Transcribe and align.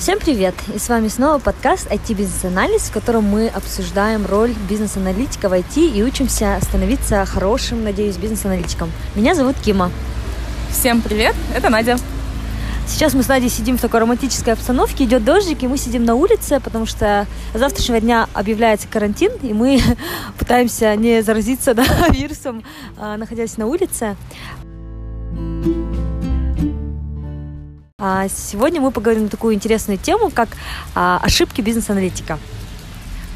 Всем 0.00 0.18
привет! 0.18 0.54
И 0.74 0.78
с 0.78 0.88
вами 0.88 1.08
снова 1.08 1.38
подкаст 1.38 1.86
IT 1.92 2.14
Бизнес 2.14 2.42
Анализ, 2.46 2.88
в 2.88 2.90
котором 2.90 3.24
мы 3.24 3.48
обсуждаем 3.48 4.24
роль 4.24 4.54
бизнес-аналитика 4.66 5.50
в 5.50 5.52
IT 5.52 5.76
и 5.76 6.02
учимся 6.02 6.58
становиться 6.62 7.26
хорошим, 7.26 7.84
надеюсь, 7.84 8.16
бизнес-аналитиком. 8.16 8.90
Меня 9.14 9.34
зовут 9.34 9.56
Кима. 9.62 9.92
Всем 10.70 11.02
привет, 11.02 11.34
это 11.54 11.68
Надя. 11.68 11.98
Сейчас 12.86 13.12
мы 13.12 13.22
с 13.22 13.28
Надей 13.28 13.50
сидим 13.50 13.76
в 13.76 13.82
такой 13.82 14.00
романтической 14.00 14.54
обстановке, 14.54 15.04
идет 15.04 15.22
дождик, 15.22 15.62
и 15.64 15.68
мы 15.68 15.76
сидим 15.76 16.06
на 16.06 16.14
улице, 16.14 16.60
потому 16.60 16.86
что 16.86 17.26
с 17.52 17.58
завтрашнего 17.58 18.00
дня 18.00 18.26
объявляется 18.32 18.88
карантин, 18.88 19.32
и 19.42 19.52
мы 19.52 19.82
пытаемся 20.38 20.96
не 20.96 21.22
заразиться 21.22 21.74
да, 21.74 21.84
вирусом, 22.08 22.64
а, 22.96 23.18
находясь 23.18 23.58
на 23.58 23.66
улице. 23.66 24.16
Сегодня 28.28 28.80
мы 28.80 28.90
поговорим 28.90 29.24
на 29.24 29.28
такую 29.28 29.54
интересную 29.54 29.98
тему, 29.98 30.30
как 30.30 30.48
а, 30.94 31.20
ошибки 31.22 31.60
бизнес-аналитика. 31.60 32.38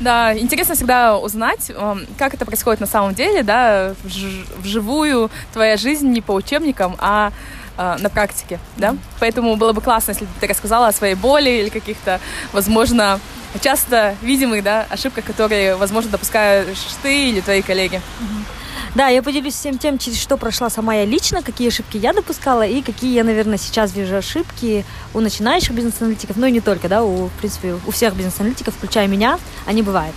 Да, 0.00 0.36
интересно 0.36 0.74
всегда 0.74 1.16
узнать, 1.16 1.70
эм, 1.70 2.06
как 2.18 2.34
это 2.34 2.44
происходит 2.44 2.80
на 2.80 2.86
самом 2.86 3.14
деле, 3.14 3.42
да, 3.44 3.94
вживую 4.58 5.30
твоя 5.52 5.76
жизнь 5.76 6.08
не 6.08 6.20
по 6.20 6.32
учебникам, 6.32 6.96
а 6.98 7.30
э, 7.78 7.96
на 8.00 8.10
практике, 8.10 8.58
да. 8.76 8.96
Поэтому 9.20 9.54
было 9.54 9.72
бы 9.72 9.80
классно, 9.80 10.10
если 10.10 10.24
бы 10.24 10.30
ты 10.40 10.48
рассказала 10.48 10.88
о 10.88 10.92
своей 10.92 11.14
боли 11.14 11.48
или 11.48 11.68
каких-то, 11.68 12.20
возможно, 12.52 13.20
часто 13.60 14.16
видимых, 14.20 14.64
да, 14.64 14.86
ошибках, 14.90 15.24
которые, 15.24 15.76
возможно, 15.76 16.10
допускаешь 16.10 16.76
ты 17.02 17.30
или 17.30 17.40
твои 17.40 17.62
коллеги. 17.62 17.96
Mm-hmm. 17.96 18.63
Да, 18.94 19.08
я 19.08 19.24
поделюсь 19.24 19.54
всем 19.54 19.76
тем, 19.76 19.98
через 19.98 20.20
что 20.20 20.36
прошла 20.36 20.70
сама 20.70 20.94
я 20.94 21.04
лично, 21.04 21.42
какие 21.42 21.66
ошибки 21.66 21.96
я 21.96 22.12
допускала 22.12 22.64
и 22.64 22.80
какие 22.80 23.12
я, 23.12 23.24
наверное, 23.24 23.58
сейчас 23.58 23.92
вижу 23.92 24.14
ошибки 24.16 24.84
у 25.12 25.18
начинающих 25.18 25.72
бизнес-аналитиков, 25.72 26.36
ну 26.36 26.46
и 26.46 26.52
не 26.52 26.60
только, 26.60 26.88
да, 26.88 27.02
у, 27.02 27.26
в 27.26 27.32
принципе, 27.32 27.76
у 27.86 27.90
всех 27.90 28.14
бизнес-аналитиков, 28.14 28.72
включая 28.72 29.08
меня, 29.08 29.40
они 29.66 29.82
бывают. 29.82 30.14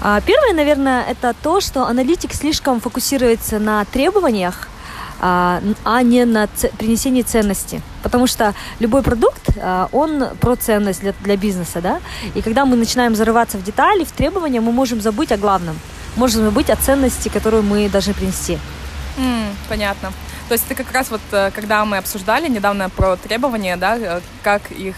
А, 0.00 0.22
первое, 0.22 0.54
наверное, 0.54 1.04
это 1.04 1.34
то, 1.42 1.60
что 1.60 1.86
аналитик 1.86 2.32
слишком 2.32 2.80
фокусируется 2.80 3.58
на 3.58 3.84
требованиях, 3.84 4.68
а, 5.20 5.60
а 5.84 6.02
не 6.02 6.24
на 6.24 6.48
принесении 6.78 7.20
ценности. 7.20 7.82
Потому 8.02 8.26
что 8.26 8.54
любой 8.80 9.02
продукт, 9.02 9.50
а, 9.60 9.90
он 9.92 10.28
про 10.40 10.56
ценность 10.56 11.02
для, 11.02 11.12
для 11.20 11.36
бизнеса, 11.36 11.82
да. 11.82 12.00
И 12.34 12.40
когда 12.40 12.64
мы 12.64 12.76
начинаем 12.76 13.14
зарываться 13.14 13.58
в 13.58 13.62
детали, 13.62 14.04
в 14.04 14.12
требования, 14.12 14.62
мы 14.62 14.72
можем 14.72 15.02
забыть 15.02 15.30
о 15.30 15.36
главном– 15.36 15.78
может 16.16 16.52
быть 16.52 16.70
о 16.70 16.76
ценности, 16.76 17.28
которую 17.28 17.62
мы 17.62 17.88
должны 17.88 18.14
принести. 18.14 18.58
Mm, 19.16 19.54
понятно. 19.68 20.12
То 20.48 20.54
есть 20.54 20.64
это 20.68 20.82
как 20.82 20.92
раз 20.92 21.10
вот, 21.10 21.20
э, 21.32 21.50
когда 21.54 21.84
мы 21.84 21.96
обсуждали 21.98 22.48
недавно 22.48 22.90
про 22.90 23.16
требования, 23.16 23.76
да, 23.76 23.96
э, 23.96 24.20
как 24.42 24.70
их 24.70 24.96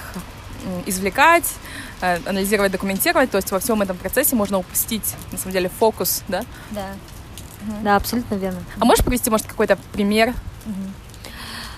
извлекать, 0.86 1.52
э, 2.00 2.18
анализировать, 2.26 2.72
документировать, 2.72 3.30
то 3.30 3.36
есть 3.36 3.50
во 3.50 3.60
всем 3.60 3.82
этом 3.82 3.96
процессе 3.96 4.34
можно 4.34 4.58
упустить, 4.58 5.14
на 5.32 5.38
самом 5.38 5.52
деле, 5.52 5.68
фокус, 5.68 6.22
да? 6.28 6.44
Да. 6.70 6.86
Угу. 7.62 7.76
Да, 7.82 7.96
абсолютно 7.96 8.34
верно. 8.34 8.60
А 8.78 8.84
можешь 8.84 9.04
привести, 9.04 9.30
может, 9.30 9.46
какой-то 9.46 9.78
пример? 9.92 10.30
Угу. 10.66 10.74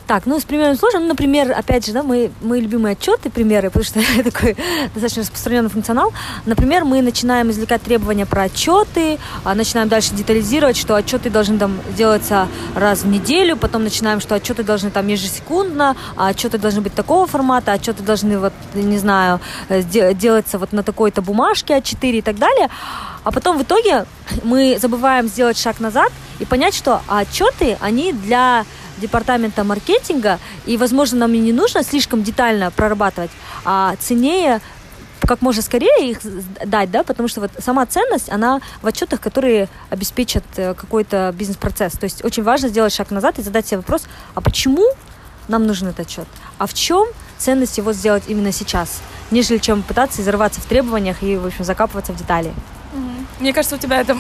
Так, 0.07 0.25
ну, 0.25 0.39
с 0.39 0.45
примером 0.45 0.77
сложно. 0.77 1.01
Ну, 1.01 1.09
например, 1.09 1.51
опять 1.51 1.87
же, 1.87 1.93
да, 1.93 2.05
мы, 2.05 2.31
мы 2.41 2.61
любимые 2.61 2.93
отчеты, 2.93 3.29
примеры, 3.29 3.71
потому 3.71 3.85
что 3.85 4.01
это 4.19 4.31
такой 4.31 4.57
достаточно 4.95 5.23
распространенный 5.23 5.69
функционал. 5.69 6.13
Например, 6.45 6.85
мы 6.85 7.03
начинаем 7.03 7.51
извлекать 7.51 7.83
требования 7.83 8.25
про 8.25 8.43
отчеты, 8.43 9.19
а 9.43 9.55
начинаем 9.57 9.89
дальше 9.89 10.15
детализировать, 10.15 10.77
что 10.77 10.95
отчеты 10.95 11.29
должны 11.29 11.59
там 11.59 11.81
делаться 11.97 12.47
раз 12.77 13.03
в 13.03 13.09
неделю, 13.09 13.57
потом 13.57 13.83
начинаем, 13.83 14.21
что 14.21 14.37
отчеты 14.37 14.63
должны 14.63 14.91
там 14.91 15.09
ежесекундно, 15.09 15.97
а 16.17 16.29
отчеты 16.29 16.59
должны 16.59 16.83
быть 16.83 16.95
такого 16.95 17.27
формата, 17.27 17.73
отчеты 17.73 18.05
должны, 18.05 18.39
вот, 18.39 18.53
не 18.75 18.99
знаю, 18.99 19.41
э, 19.69 19.83
делаться 19.83 20.59
вот 20.59 20.73
на 20.73 20.85
такой-то 20.85 21.21
бумажке 21.21 21.79
А4 21.79 22.19
и 22.19 22.23
так 22.23 22.39
далее. 22.39 22.71
А 23.25 23.33
потом 23.33 23.59
в 23.59 23.63
итоге 23.65 24.07
мы 24.45 24.79
забываем 24.81 25.27
сделать 25.27 25.59
шаг 25.59 25.81
назад 25.81 26.13
и 26.39 26.45
понять, 26.45 26.75
что 26.75 27.01
отчеты, 27.09 27.77
они 27.81 28.13
для 28.13 28.65
департамента 28.99 29.65
маркетинга, 29.65 30.39
и, 30.67 30.77
возможно, 30.77 31.19
нам 31.19 31.35
и 31.35 31.39
не 31.39 31.53
нужно 31.53 31.83
слишком 31.83 32.23
детально 32.23 32.71
прорабатывать, 32.71 33.31
а 33.65 33.95
ценнее 33.99 34.61
как 35.21 35.43
можно 35.43 35.63
скорее 35.63 36.11
их 36.11 36.21
дать, 36.65 36.91
да, 36.91 37.03
потому 37.03 37.29
что 37.29 37.41
вот 37.41 37.51
сама 37.59 37.85
ценность, 37.87 38.31
она 38.31 38.61
в 38.83 38.87
отчетах, 38.87 39.21
которые 39.21 39.69
обеспечат 39.91 40.45
э, 40.57 40.75
какой-то 40.75 41.35
бизнес-процесс. 41.37 41.95
То 41.95 42.05
есть 42.05 42.25
очень 42.25 42.43
важно 42.43 42.69
сделать 42.69 42.93
шаг 42.93 43.11
назад 43.11 43.39
и 43.39 43.43
задать 43.43 43.67
себе 43.67 43.79
вопрос, 43.79 44.05
а 44.35 44.41
почему 44.41 44.87
нам 45.49 45.67
нужен 45.67 45.89
этот 45.89 46.01
отчет? 46.07 46.27
А 46.59 46.67
в 46.67 46.75
чем 46.75 47.09
ценность 47.39 47.79
его 47.79 47.93
сделать 47.93 48.25
именно 48.29 48.53
сейчас, 48.53 49.01
нежели 49.31 49.59
чем 49.59 49.83
пытаться 49.83 50.23
изорваться 50.23 50.61
в 50.61 50.67
требованиях 50.67 51.23
и, 51.23 51.37
в 51.37 51.47
общем, 51.47 51.65
закапываться 51.65 52.13
в 52.13 52.17
детали? 52.17 52.53
Мне 53.41 53.53
кажется, 53.53 53.77
у 53.77 53.79
тебя 53.79 54.01
это 54.01 54.17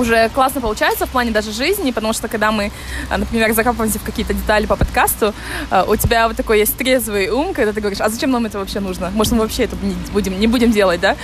уже 0.00 0.28
классно 0.30 0.60
получается 0.60 1.06
в 1.06 1.10
плане 1.10 1.30
даже 1.30 1.52
жизни, 1.52 1.90
потому 1.90 2.12
что 2.12 2.28
когда 2.28 2.50
мы, 2.50 2.72
а, 3.08 3.18
например, 3.18 3.52
закапываемся 3.52 3.98
в 3.98 4.02
какие-то 4.02 4.34
детали 4.34 4.66
по 4.66 4.76
подкасту, 4.76 5.34
а, 5.70 5.84
у 5.84 5.96
тебя 5.96 6.26
вот 6.28 6.36
такой 6.36 6.60
есть 6.60 6.76
трезвый 6.76 7.28
ум, 7.28 7.54
когда 7.54 7.72
ты 7.72 7.80
говоришь, 7.80 8.00
а 8.00 8.08
зачем 8.08 8.30
нам 8.30 8.46
это 8.46 8.58
вообще 8.58 8.80
нужно? 8.80 9.10
Может, 9.10 9.32
мы 9.32 9.40
вообще 9.40 9.64
это 9.64 9.76
не 9.82 9.94
будем, 10.12 10.38
не 10.40 10.46
будем 10.46 10.72
делать, 10.72 11.00
да? 11.00 11.16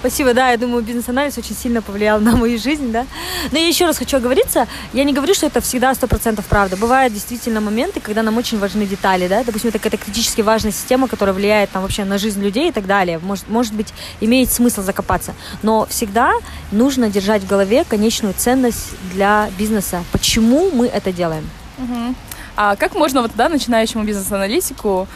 Спасибо, 0.00 0.32
да, 0.32 0.50
я 0.50 0.56
думаю, 0.56 0.82
бизнес-анализ 0.84 1.38
очень 1.38 1.56
сильно 1.56 1.82
повлиял 1.82 2.20
на 2.20 2.36
мою 2.36 2.56
жизнь, 2.58 2.92
да. 2.92 3.04
Но 3.50 3.58
я 3.58 3.66
еще 3.66 3.84
раз 3.84 3.98
хочу 3.98 4.16
оговориться, 4.16 4.68
я 4.92 5.02
не 5.02 5.12
говорю, 5.12 5.34
что 5.34 5.46
это 5.46 5.60
всегда 5.60 5.92
сто 5.94 6.06
процентов 6.06 6.46
правда. 6.46 6.76
Бывают 6.76 7.12
действительно 7.12 7.60
моменты, 7.60 7.98
когда 7.98 8.22
нам 8.22 8.36
очень 8.36 8.58
важны 8.58 8.86
детали, 8.86 9.26
да, 9.26 9.42
допустим, 9.42 9.70
это 9.70 9.78
какая-то 9.78 10.04
критически 10.04 10.40
важная 10.40 10.70
система, 10.70 11.08
которая 11.08 11.34
влияет 11.34 11.70
там 11.70 11.82
вообще 11.82 12.04
на 12.04 12.16
жизнь 12.16 12.40
людей 12.40 12.68
и 12.68 12.72
так 12.72 12.86
далее. 12.86 13.18
Может, 13.18 13.48
может 13.48 13.74
быть, 13.74 13.92
имеет 14.20 14.52
смысл 14.52 14.82
закопаться. 14.82 15.34
Но 15.62 15.86
всегда 15.86 16.32
нужно 16.70 17.10
держать 17.10 17.42
в 17.42 17.48
голове 17.48 17.84
конечную 17.84 18.34
ценность 18.34 18.94
для 19.12 19.50
бизнеса. 19.58 20.04
Почему 20.12 20.70
мы 20.70 20.86
это 20.86 21.12
делаем? 21.12 21.48
Угу. 21.78 22.14
А 22.60 22.74
как 22.74 22.96
можно 22.96 23.22
вот, 23.22 23.30
да, 23.36 23.48
начинающему 23.48 24.02
бизнес-аналитику 24.02 25.06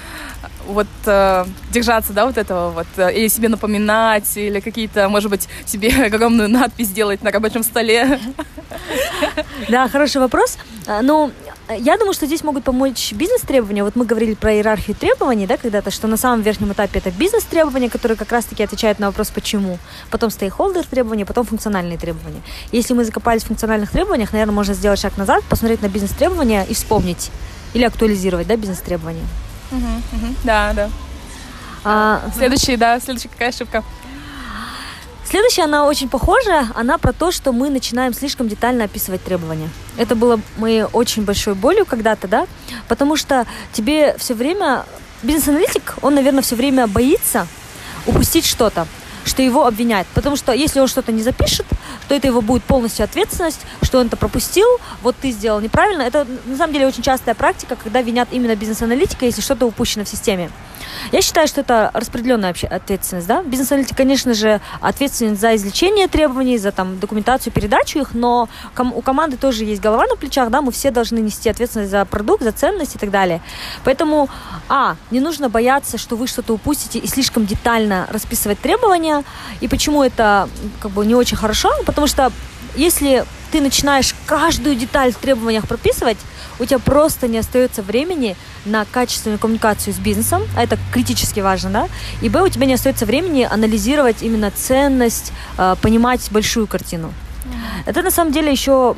вот 0.69 0.87
э, 1.07 1.45
держаться, 1.73 2.13
да, 2.13 2.25
вот 2.25 2.39
этого 2.39 2.71
вот, 2.71 2.87
э, 2.97 3.13
или 3.13 3.27
себе 3.27 3.49
напоминать, 3.49 4.37
или 4.37 4.61
какие-то, 4.61 5.09
может 5.09 5.29
быть, 5.29 5.49
себе 5.67 5.91
огромную 6.07 6.49
надпись 6.49 6.87
сделать 6.87 7.21
на 7.25 7.33
рабочем 7.33 7.65
столе? 7.65 8.21
Да, 9.69 9.89
хороший 9.89 10.21
вопрос. 10.21 10.57
А, 10.87 11.03
ну, 11.03 11.33
я 11.79 11.97
думаю, 11.99 12.15
что 12.15 12.27
здесь 12.27 12.45
могут 12.45 12.65
помочь 12.65 13.13
бизнес-требования. 13.13 13.85
Вот 13.85 13.97
мы 13.97 14.05
говорили 14.05 14.35
про 14.35 14.55
иерархию 14.55 14.97
требований, 14.97 15.47
да, 15.47 15.57
когда-то, 15.57 15.91
что 15.91 16.07
на 16.07 16.17
самом 16.17 16.43
верхнем 16.43 16.73
этапе 16.73 16.99
это 16.99 17.11
бизнес-требования, 17.11 17.91
которые 17.91 18.17
как 18.17 18.33
раз-таки 18.33 18.63
отвечают 18.63 18.99
на 18.99 19.07
вопрос 19.07 19.31
«почему?». 19.31 19.79
Потом 20.11 20.31
стейкхолдер 20.31 20.87
требования, 20.87 21.27
потом 21.27 21.45
функциональные 21.45 21.99
требования. 21.99 22.43
Если 22.73 22.95
мы 22.95 23.05
закопались 23.05 23.43
в 23.43 23.47
функциональных 23.47 23.91
требованиях, 23.91 24.33
наверное, 24.33 24.55
можно 24.55 24.75
сделать 24.75 25.01
шаг 25.01 25.17
назад, 25.17 25.45
посмотреть 25.45 25.83
на 25.83 25.89
бизнес-требования 25.89 26.65
и 26.69 26.75
вспомнить 26.75 27.31
или 27.75 27.85
актуализировать, 27.85 28.47
да, 28.47 28.57
бизнес-требования. 28.57 29.25
Да, 30.45 30.73
да. 30.75 30.91
А, 31.85 32.23
следующий, 32.37 32.77
да, 32.77 33.01
следующая 33.01 33.29
какая 33.29 33.49
ошибка? 33.49 33.83
Следующая, 35.33 35.63
она 35.63 35.87
очень 35.87 36.11
похожа, 36.11 36.69
она 36.75 36.99
про 36.99 37.15
то, 37.15 37.33
что 37.33 37.55
мы 37.55 37.71
начинаем 37.71 38.13
слишком 38.13 38.49
детально 38.49 38.85
описывать 38.85 39.25
требования. 39.25 39.71
Это 39.97 40.15
было 40.15 40.39
моей 40.59 40.83
очень 40.83 41.25
большой 41.25 41.55
болью 41.55 41.87
когда-то, 41.87 42.29
да, 42.29 42.47
потому 42.87 43.17
что 43.17 43.47
тебе 43.73 44.15
все 44.19 44.35
время, 44.35 44.85
бизнес-аналитик, 45.23 45.95
он, 46.03 46.17
наверное, 46.17 46.43
все 46.43 46.55
время 46.55 46.87
боится 46.87 47.47
упустить 48.07 48.45
что-то 48.45 48.87
что 49.25 49.41
его 49.41 49.67
обвиняют. 49.67 50.09
Потому 50.15 50.35
что 50.35 50.53
если 50.53 50.81
он 50.81 50.89
что-то 50.89 51.13
не 51.13 51.23
запишет, 51.23 51.65
то 52.09 52.15
это 52.15 52.27
его 52.27 52.41
будет 52.41 52.65
полностью 52.65 53.05
ответственность, 53.05 53.61
что 53.81 54.01
он 54.01 54.09
это 54.09 54.17
пропустил, 54.17 54.67
вот 55.01 55.15
ты 55.15 55.31
сделал 55.31 55.61
неправильно. 55.61 56.03
Это 56.03 56.27
на 56.45 56.57
самом 56.57 56.73
деле 56.73 56.89
очень 56.89 57.05
частая 57.05 57.37
практика, 57.37 57.77
когда 57.77 58.03
винят 58.03 58.29
именно 58.33 58.57
бизнес-аналитика, 58.57 59.25
если 59.25 59.41
что-то 59.41 59.67
упущено 59.67 60.05
в 60.05 60.09
системе. 60.09 60.51
Я 61.13 61.23
считаю, 61.23 61.49
что 61.49 61.61
это 61.61 61.91
распределенная 61.95 62.51
вообще 62.51 62.67
ответственность. 62.67 63.27
Да? 63.27 63.43
Бизнес-аналитик, 63.43 63.97
конечно 63.97 64.35
же, 64.35 64.61
ответственен 64.81 65.37
за 65.37 65.55
извлечение 65.57 66.09
требований, 66.09 66.59
за 66.59 66.73
там, 66.73 66.99
документацию, 66.99 67.53
передачу 67.53 67.99
их, 67.99 68.15
но 68.15 68.49
ком- 68.75 68.93
у 68.95 69.03
команды 69.03 69.37
тоже 69.37 69.65
есть 69.65 69.81
голова 69.81 70.07
на 70.07 70.17
плечах, 70.17 70.51
да, 70.51 70.61
мы 70.61 70.73
все 70.73 70.91
должны 70.91 71.19
нести 71.19 71.49
ответственность 71.49 71.91
за 71.91 72.05
продукт, 72.05 72.43
за 72.43 72.53
ценность 72.53 72.97
и 72.97 72.99
так 72.99 73.11
далее. 73.11 73.41
Поэтому, 73.85 74.29
а, 74.69 74.97
не 75.11 75.21
нужно 75.21 75.49
бояться, 75.49 75.99
что 75.99 76.17
вы 76.17 76.27
что-то 76.27 76.53
упустите 76.55 76.99
и 76.99 77.07
слишком 77.07 77.47
детально 77.47 78.07
расписывать 78.11 78.61
требования. 78.61 79.25
И 79.61 79.69
почему 79.69 80.03
это 80.03 80.49
как 80.81 80.91
бы 80.93 81.05
не 81.07 81.15
очень 81.15 81.37
хорошо? 81.37 81.71
Потому 81.87 82.07
что 82.07 82.33
если 82.75 83.25
ты 83.51 83.61
начинаешь 83.61 84.15
каждую 84.27 84.77
деталь 84.77 85.13
в 85.13 85.17
требованиях 85.17 85.69
прописывать, 85.69 86.19
у 86.59 86.65
тебя 86.65 86.79
просто 86.79 87.29
не 87.29 87.39
остается 87.39 87.83
времени 87.83 88.37
на 88.65 88.85
качественную 88.85 89.39
коммуникацию 89.39 89.95
с 89.95 89.99
бизнесом, 89.99 90.43
а 90.57 90.63
это 90.63 90.79
критически 90.93 91.41
важно, 91.41 91.71
да, 91.71 91.89
и 92.21 92.29
б, 92.29 92.43
у 92.43 92.49
тебя 92.49 92.67
не 92.67 92.75
остается 92.75 93.07
времени 93.07 93.47
анализировать 93.51 94.23
именно 94.23 94.51
ценность, 94.51 95.33
э, 95.59 95.77
понимать 95.81 96.29
большую 96.31 96.67
картину. 96.67 97.13
Это 97.87 98.03
на 98.03 98.11
самом 98.11 98.33
деле 98.33 98.51
еще 98.51 98.95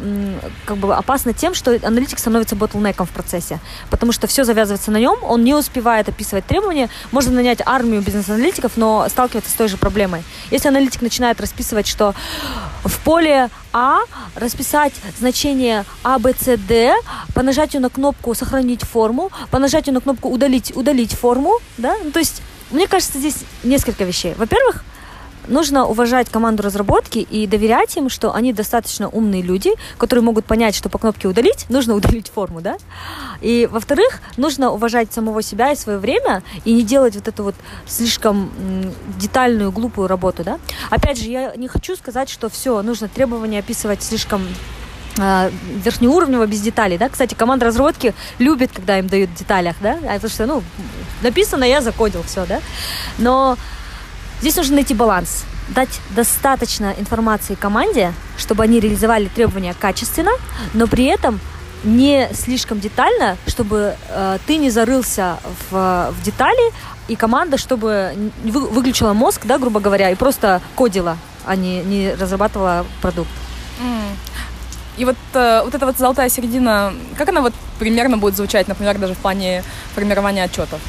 как 0.64 0.76
бы 0.76 0.94
опасно 0.94 1.32
тем, 1.32 1.54
что 1.54 1.78
аналитик 1.82 2.18
становится 2.18 2.56
ботлнеком 2.56 3.06
в 3.06 3.10
процессе, 3.10 3.60
потому 3.90 4.12
что 4.12 4.26
все 4.26 4.44
завязывается 4.44 4.90
на 4.90 4.98
нем, 4.98 5.16
он 5.22 5.44
не 5.44 5.54
успевает 5.54 6.08
описывать 6.08 6.46
требования, 6.46 6.88
можно 7.12 7.32
нанять 7.32 7.60
армию 7.64 8.02
бизнес-аналитиков, 8.02 8.72
но 8.76 9.06
сталкиваться 9.08 9.50
с 9.50 9.54
той 9.54 9.68
же 9.68 9.76
проблемой. 9.76 10.22
Если 10.50 10.68
аналитик 10.68 11.02
начинает 11.02 11.40
расписывать, 11.40 11.86
что 11.86 12.14
в 12.84 12.98
поле 13.00 13.48
А 13.72 14.00
расписать 14.34 14.92
значение 15.18 15.84
А, 16.02 16.18
Б, 16.18 16.34
С, 16.38 16.56
Д, 16.56 16.94
по 17.34 17.42
нажатию 17.42 17.82
на 17.82 17.90
кнопку 17.90 18.34
«Сохранить 18.34 18.82
форму», 18.82 19.30
по 19.50 19.58
нажатию 19.58 19.94
на 19.94 20.00
кнопку 20.00 20.28
«Удалить, 20.28 20.76
удалить 20.76 21.14
форму», 21.14 21.58
да, 21.78 21.96
ну, 22.04 22.10
то 22.10 22.18
есть 22.18 22.42
мне 22.70 22.86
кажется, 22.88 23.18
здесь 23.18 23.36
несколько 23.62 24.04
вещей. 24.04 24.34
Во-первых, 24.36 24.84
нужно 25.48 25.86
уважать 25.86 26.28
команду 26.28 26.62
разработки 26.62 27.18
и 27.18 27.46
доверять 27.46 27.96
им, 27.96 28.08
что 28.08 28.34
они 28.34 28.52
достаточно 28.52 29.08
умные 29.08 29.42
люди, 29.42 29.70
которые 29.98 30.22
могут 30.24 30.44
понять, 30.44 30.74
что 30.74 30.88
по 30.88 30.98
кнопке 30.98 31.28
удалить 31.28 31.66
нужно 31.68 31.94
удалить 31.98 32.28
форму, 32.28 32.60
да? 32.60 32.76
И, 33.40 33.68
во-вторых, 33.70 34.20
нужно 34.36 34.70
уважать 34.70 35.12
самого 35.12 35.42
себя 35.42 35.72
и 35.72 35.76
свое 35.76 35.98
время 35.98 36.42
и 36.64 36.72
не 36.72 36.82
делать 36.82 37.14
вот 37.14 37.28
эту 37.28 37.44
вот 37.44 37.54
слишком 37.86 38.50
детальную, 39.18 39.72
глупую 39.72 40.08
работу, 40.08 40.44
да? 40.44 40.58
Опять 40.90 41.18
же, 41.18 41.28
я 41.28 41.54
не 41.56 41.68
хочу 41.68 41.96
сказать, 41.96 42.28
что 42.28 42.48
все, 42.48 42.82
нужно 42.82 43.08
требования 43.08 43.58
описывать 43.58 44.02
слишком 44.02 44.46
а, 45.18 45.50
верхнеуровневого 45.84 46.46
без 46.46 46.60
деталей, 46.60 46.98
да. 46.98 47.08
Кстати, 47.08 47.34
команда 47.34 47.66
разработки 47.66 48.14
любит, 48.38 48.72
когда 48.72 48.98
им 48.98 49.06
дают 49.06 49.30
в 49.30 49.34
деталях, 49.34 49.76
да, 49.80 49.98
а 50.02 50.14
потому 50.14 50.30
что, 50.30 50.46
ну, 50.46 50.62
написано, 51.22 51.64
я 51.64 51.80
закодил 51.80 52.22
все, 52.24 52.44
да. 52.46 52.60
Но 53.18 53.56
Здесь 54.44 54.56
нужно 54.56 54.74
найти 54.74 54.92
баланс, 54.92 55.44
дать 55.68 56.02
достаточно 56.10 56.92
информации 56.98 57.54
команде, 57.54 58.12
чтобы 58.36 58.62
они 58.62 58.78
реализовали 58.78 59.28
требования 59.28 59.72
качественно, 59.72 60.32
но 60.74 60.86
при 60.86 61.06
этом 61.06 61.40
не 61.82 62.28
слишком 62.34 62.78
детально, 62.78 63.38
чтобы 63.46 63.96
э, 64.06 64.38
ты 64.46 64.58
не 64.58 64.68
зарылся 64.68 65.38
в, 65.70 66.12
в 66.12 66.22
детали, 66.22 66.74
и 67.08 67.16
команда, 67.16 67.56
чтобы 67.56 68.14
вы, 68.44 68.68
выключила 68.68 69.14
мозг, 69.14 69.46
да, 69.46 69.56
грубо 69.56 69.80
говоря, 69.80 70.10
и 70.10 70.14
просто 70.14 70.60
кодила, 70.74 71.16
а 71.46 71.56
не, 71.56 71.82
не 71.82 72.12
разрабатывала 72.12 72.84
продукт. 73.00 73.30
Mm. 73.80 74.16
И 74.98 75.04
вот, 75.06 75.16
э, 75.32 75.62
вот 75.64 75.74
эта 75.74 75.86
вот 75.86 75.96
золотая 75.96 76.28
середина, 76.28 76.92
как 77.16 77.30
она 77.30 77.40
вот 77.40 77.54
примерно 77.78 78.18
будет 78.18 78.36
звучать, 78.36 78.68
например, 78.68 78.98
даже 78.98 79.14
в 79.14 79.18
плане 79.20 79.64
формирования 79.94 80.44
отчетов? 80.44 80.80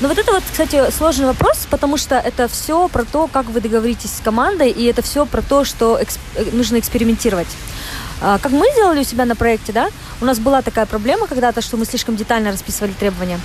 Ну, 0.00 0.08
вот 0.08 0.18
это 0.18 0.32
вот, 0.32 0.42
кстати, 0.50 0.90
сложный 0.90 1.26
вопрос, 1.26 1.66
потому 1.70 1.96
что 1.96 2.16
это 2.16 2.48
все 2.48 2.88
про 2.88 3.04
то, 3.04 3.28
как 3.28 3.46
вы 3.46 3.60
договоритесь 3.60 4.10
с 4.10 4.20
командой, 4.20 4.70
и 4.70 4.84
это 4.84 5.02
все 5.02 5.26
про 5.26 5.42
то, 5.42 5.64
что 5.64 6.02
эксп... 6.02 6.20
Э, 6.34 6.44
нужно 6.52 6.78
экспериментировать. 6.78 7.48
А, 8.24 8.38
как 8.38 8.52
мы 8.52 8.72
делали 8.76 9.00
у 9.00 9.04
себя 9.04 9.24
на 9.24 9.34
проекте, 9.34 9.72
да, 9.72 9.88
у 10.20 10.24
нас 10.24 10.38
была 10.38 10.62
такая 10.62 10.86
проблема 10.86 11.26
когда-то, 11.26 11.60
что 11.60 11.76
мы 11.76 11.84
слишком 11.84 12.14
детально 12.14 12.52
расписывали 12.52 12.92
требования. 12.92 13.40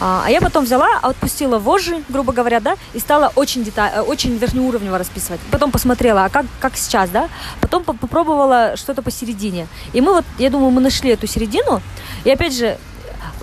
А, 0.00 0.22
а 0.24 0.30
я 0.30 0.40
потом 0.40 0.64
взяла, 0.64 0.98
отпустила 1.02 1.58
вожжи, 1.58 2.02
грубо 2.08 2.32
говоря, 2.32 2.60
да, 2.60 2.76
и 2.94 2.98
стала 2.98 3.30
очень, 3.34 3.62
деталь, 3.62 3.92
э, 3.94 4.00
очень 4.00 4.38
верхнеуровнево 4.38 4.96
расписывать. 4.96 5.40
Потом 5.50 5.70
посмотрела, 5.70 6.24
а 6.24 6.28
как, 6.30 6.46
как 6.60 6.78
сейчас, 6.78 7.10
да, 7.10 7.28
потом 7.60 7.84
попробовала 7.84 8.74
что-то 8.76 9.02
посередине. 9.02 9.66
И 9.92 10.00
мы 10.00 10.14
вот, 10.14 10.24
я 10.38 10.48
думаю, 10.48 10.70
мы 10.70 10.80
нашли 10.80 11.10
эту 11.10 11.26
середину, 11.26 11.82
и 12.24 12.30
опять 12.30 12.56
же, 12.56 12.78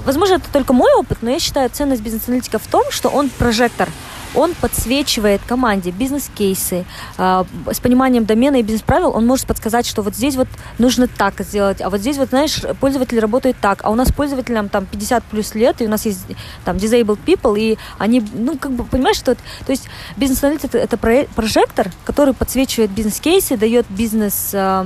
Возможно, 0.05 0.35
это 0.35 0.51
только 0.51 0.73
мой 0.73 0.91
опыт, 0.93 1.19
но 1.21 1.29
я 1.29 1.39
считаю 1.39 1.69
ценность 1.69 2.01
бизнес-аналитика 2.01 2.59
в 2.59 2.67
том, 2.67 2.83
что 2.89 3.09
он 3.09 3.29
прожектор. 3.29 3.89
Он 4.35 4.53
подсвечивает 4.53 5.41
команде 5.47 5.89
бизнес-кейсы 5.89 6.85
э, 7.17 7.43
с 7.71 7.79
пониманием 7.79 8.25
домена 8.25 8.57
и 8.57 8.61
бизнес-правил. 8.61 9.11
Он 9.15 9.25
может 9.25 9.47
подсказать, 9.47 9.87
что 9.87 10.03
вот 10.03 10.15
здесь 10.15 10.35
вот 10.35 10.47
нужно 10.77 11.07
так 11.07 11.39
сделать, 11.39 11.81
а 11.81 11.89
вот 11.89 12.01
здесь 12.01 12.17
вот, 12.17 12.29
знаешь, 12.29 12.61
пользователь 12.79 13.19
работает 13.19 13.57
так, 13.59 13.81
а 13.83 13.89
у 13.89 13.95
нас 13.95 14.11
пользователям 14.11 14.69
там 14.69 14.85
50 14.85 15.23
плюс 15.23 15.55
лет, 15.55 15.81
и 15.81 15.85
у 15.85 15.89
нас 15.89 16.05
есть 16.05 16.25
там 16.63 16.77
disabled 16.77 17.19
people, 17.25 17.59
и 17.59 17.77
они, 17.97 18.23
ну, 18.33 18.57
как 18.57 18.71
бы, 18.71 18.83
понимаешь, 18.83 19.17
что 19.17 19.31
это, 19.31 19.41
то 19.65 19.71
есть 19.71 19.89
бизнес-аналитик 20.15 20.75
это, 20.75 20.77
это 20.77 21.25
прожектор, 21.35 21.91
который 22.05 22.35
подсвечивает 22.35 22.91
бизнес-кейсы, 22.91 23.57
дает 23.57 23.87
бизнес... 23.89 24.51
Э, 24.53 24.85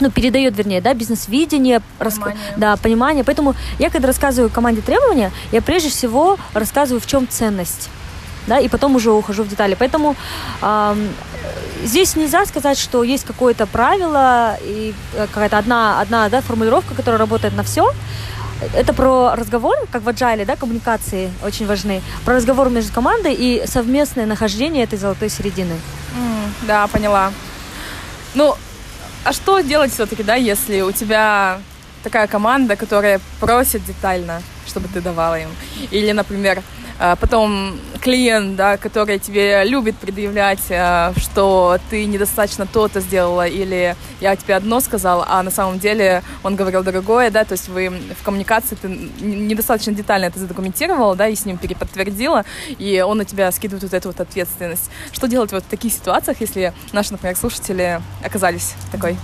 ну, 0.00 0.10
передает, 0.10 0.56
вернее, 0.56 0.80
да, 0.80 0.94
бизнес-видение, 0.94 1.80
понимание. 1.98 2.36
Рас... 2.50 2.58
да, 2.58 2.76
понимание. 2.76 3.24
Поэтому 3.24 3.54
я, 3.78 3.90
когда 3.90 4.08
рассказываю 4.08 4.50
команде 4.50 4.82
требования, 4.82 5.30
я 5.52 5.62
прежде 5.62 5.88
всего 5.88 6.38
рассказываю, 6.52 7.00
в 7.00 7.06
чем 7.06 7.28
ценность, 7.28 7.88
да, 8.46 8.58
и 8.58 8.68
потом 8.68 8.96
уже 8.96 9.10
ухожу 9.10 9.44
в 9.44 9.48
детали. 9.48 9.76
Поэтому 9.78 10.16
эм, 10.62 11.08
здесь 11.84 12.16
нельзя 12.16 12.44
сказать, 12.46 12.78
что 12.78 13.02
есть 13.02 13.24
какое-то 13.24 13.66
правило 13.66 14.56
и 14.62 14.94
э, 15.14 15.26
какая-то 15.26 15.58
одна, 15.58 16.00
одна 16.00 16.28
да, 16.28 16.40
формулировка, 16.40 16.94
которая 16.94 17.18
работает 17.18 17.54
на 17.56 17.62
все. 17.62 17.92
Это 18.72 18.94
про 18.94 19.34
разговор, 19.34 19.74
как 19.90 20.02
в 20.02 20.08
agile, 20.08 20.44
да, 20.44 20.56
коммуникации 20.56 21.30
очень 21.44 21.66
важны, 21.66 22.02
про 22.24 22.34
разговор 22.34 22.70
между 22.70 22.92
командой 22.92 23.34
и 23.34 23.64
совместное 23.66 24.26
нахождение 24.26 24.84
этой 24.84 24.98
золотой 24.98 25.28
середины. 25.28 25.74
Mm, 26.16 26.66
да, 26.66 26.86
поняла. 26.86 27.32
Ну, 28.34 28.56
а 29.24 29.32
что 29.32 29.60
делать 29.60 29.92
все-таки, 29.92 30.22
да, 30.22 30.34
если 30.34 30.82
у 30.82 30.92
тебя 30.92 31.58
такая 32.02 32.26
команда, 32.26 32.76
которая 32.76 33.20
просит 33.40 33.84
детально, 33.84 34.42
чтобы 34.66 34.88
ты 34.88 35.00
давала 35.00 35.40
им? 35.40 35.48
Или, 35.90 36.12
например, 36.12 36.62
потом 36.98 37.78
клиент, 38.00 38.56
да, 38.56 38.76
который 38.76 39.18
тебе 39.18 39.64
любит 39.64 39.96
предъявлять, 39.96 40.60
а, 40.70 41.14
что 41.16 41.78
ты 41.88 42.04
недостаточно 42.04 42.66
то-то 42.66 43.00
сделала, 43.00 43.46
или 43.46 43.96
я 44.20 44.36
тебе 44.36 44.56
одно 44.56 44.80
сказала, 44.80 45.24
а 45.28 45.42
на 45.42 45.50
самом 45.50 45.78
деле 45.78 46.22
он 46.42 46.54
говорил 46.54 46.82
другое, 46.82 47.30
да, 47.30 47.44
то 47.44 47.52
есть 47.52 47.68
вы 47.68 47.90
в 48.20 48.22
коммуникации 48.22 48.74
ты 48.74 48.88
недостаточно 48.88 49.94
детально 49.94 50.26
это 50.26 50.38
задокументировала, 50.38 51.16
да, 51.16 51.28
и 51.28 51.34
с 51.34 51.46
ним 51.46 51.56
переподтвердила, 51.56 52.44
и 52.78 53.00
он 53.00 53.18
на 53.18 53.24
тебя 53.24 53.50
скидывает 53.52 53.84
вот 53.84 53.94
эту 53.94 54.08
вот 54.08 54.20
ответственность. 54.20 54.90
Что 55.12 55.26
делать 55.26 55.52
вот 55.52 55.64
в 55.64 55.66
таких 55.66 55.92
ситуациях, 55.92 56.40
если 56.40 56.74
наши, 56.92 57.12
например, 57.12 57.36
слушатели 57.36 58.02
оказались 58.22 58.74
в 58.86 58.92
такой 58.92 59.16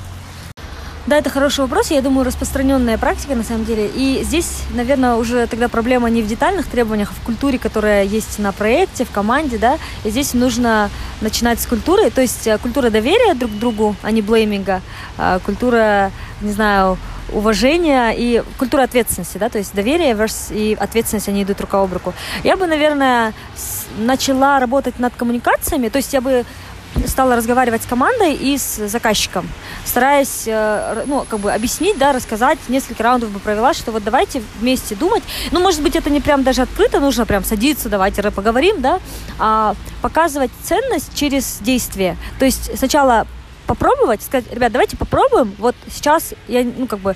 да, 1.06 1.18
это 1.18 1.30
хороший 1.30 1.60
вопрос. 1.60 1.90
Я 1.90 2.02
думаю, 2.02 2.24
распространенная 2.24 2.98
практика 2.98 3.34
на 3.34 3.42
самом 3.42 3.64
деле. 3.64 3.90
И 3.94 4.22
здесь, 4.22 4.62
наверное, 4.74 5.14
уже 5.14 5.46
тогда 5.46 5.68
проблема 5.68 6.10
не 6.10 6.22
в 6.22 6.26
детальных 6.26 6.66
требованиях, 6.66 7.10
а 7.10 7.14
в 7.14 7.24
культуре, 7.24 7.58
которая 7.58 8.04
есть 8.04 8.38
на 8.38 8.52
проекте, 8.52 9.04
в 9.04 9.10
команде, 9.10 9.58
да. 9.58 9.78
И 10.04 10.10
здесь 10.10 10.34
нужно 10.34 10.90
начинать 11.20 11.60
с 11.60 11.66
культуры, 11.66 12.10
то 12.10 12.20
есть 12.20 12.46
э, 12.46 12.58
культура 12.58 12.90
доверия 12.90 13.34
друг 13.34 13.50
к 13.50 13.54
другу, 13.54 13.96
а 14.02 14.10
не 14.10 14.22
блейминга, 14.22 14.82
а 15.16 15.38
культура, 15.40 16.12
не 16.42 16.52
знаю, 16.52 16.98
уважения 17.32 18.12
и 18.16 18.42
культура 18.58 18.82
ответственности, 18.82 19.38
да, 19.38 19.48
то 19.48 19.58
есть 19.58 19.74
доверие 19.74 20.16
и 20.50 20.76
ответственность, 20.78 21.28
они 21.28 21.44
идут 21.44 21.60
рука 21.60 21.82
об 21.82 21.92
руку. 21.92 22.12
Я 22.44 22.56
бы, 22.56 22.66
наверное, 22.66 23.32
начала 23.98 24.58
работать 24.58 24.98
над 24.98 25.14
коммуникациями, 25.14 25.88
то 25.88 25.98
есть 25.98 26.12
я 26.12 26.20
бы 26.20 26.44
стала 27.06 27.36
разговаривать 27.36 27.82
с 27.82 27.86
командой 27.86 28.34
и 28.34 28.58
с 28.58 28.88
заказчиком, 28.88 29.48
стараясь, 29.84 30.44
э, 30.46 31.04
ну, 31.06 31.24
как 31.28 31.40
бы 31.40 31.52
объяснить, 31.52 31.98
да, 31.98 32.12
рассказать, 32.12 32.58
несколько 32.68 33.02
раундов 33.02 33.30
бы 33.30 33.38
провела, 33.38 33.74
что 33.74 33.92
вот 33.92 34.04
давайте 34.04 34.42
вместе 34.60 34.94
думать, 34.94 35.22
ну, 35.52 35.60
может 35.60 35.82
быть, 35.82 35.96
это 35.96 36.10
не 36.10 36.20
прям 36.20 36.42
даже 36.42 36.62
открыто, 36.62 37.00
нужно 37.00 37.26
прям 37.26 37.44
садиться, 37.44 37.88
давайте 37.88 38.22
поговорим, 38.30 38.80
да, 38.80 39.00
а 39.38 39.74
показывать 40.02 40.50
ценность 40.62 41.14
через 41.14 41.58
действие. 41.60 42.16
То 42.38 42.44
есть 42.44 42.76
сначала 42.78 43.26
попробовать, 43.66 44.22
сказать, 44.22 44.52
ребят, 44.52 44.72
давайте 44.72 44.96
попробуем, 44.96 45.54
вот 45.58 45.76
сейчас 45.88 46.34
я, 46.48 46.64
ну, 46.64 46.86
как 46.86 46.98
бы, 46.98 47.14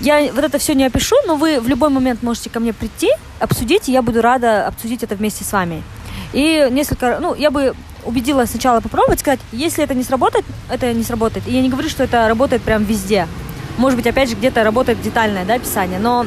я 0.00 0.30
вот 0.32 0.44
это 0.44 0.58
все 0.58 0.74
не 0.74 0.84
опишу, 0.84 1.16
но 1.26 1.36
вы 1.36 1.60
в 1.60 1.68
любой 1.68 1.88
момент 1.88 2.22
можете 2.22 2.50
ко 2.50 2.60
мне 2.60 2.72
прийти, 2.72 3.10
обсудить, 3.40 3.88
и 3.88 3.92
я 3.92 4.02
буду 4.02 4.20
рада 4.22 4.66
обсудить 4.66 5.02
это 5.02 5.14
вместе 5.14 5.44
с 5.44 5.52
вами. 5.52 5.82
И 6.32 6.68
несколько, 6.70 7.18
ну, 7.20 7.34
я 7.34 7.50
бы 7.50 7.74
убедила 8.04 8.44
сначала 8.46 8.80
попробовать, 8.80 9.20
сказать, 9.20 9.40
если 9.52 9.84
это 9.84 9.94
не 9.94 10.02
сработает, 10.02 10.44
это 10.70 10.92
не 10.92 11.02
сработает. 11.02 11.46
И 11.48 11.52
я 11.52 11.62
не 11.62 11.68
говорю, 11.68 11.88
что 11.88 12.04
это 12.04 12.28
работает 12.28 12.62
прям 12.62 12.84
везде. 12.84 13.26
Может 13.78 13.96
быть, 13.96 14.06
опять 14.06 14.28
же, 14.28 14.36
где-то 14.36 14.62
работает 14.62 15.00
детальное 15.02 15.44
да, 15.44 15.54
описание, 15.54 15.98
но 15.98 16.26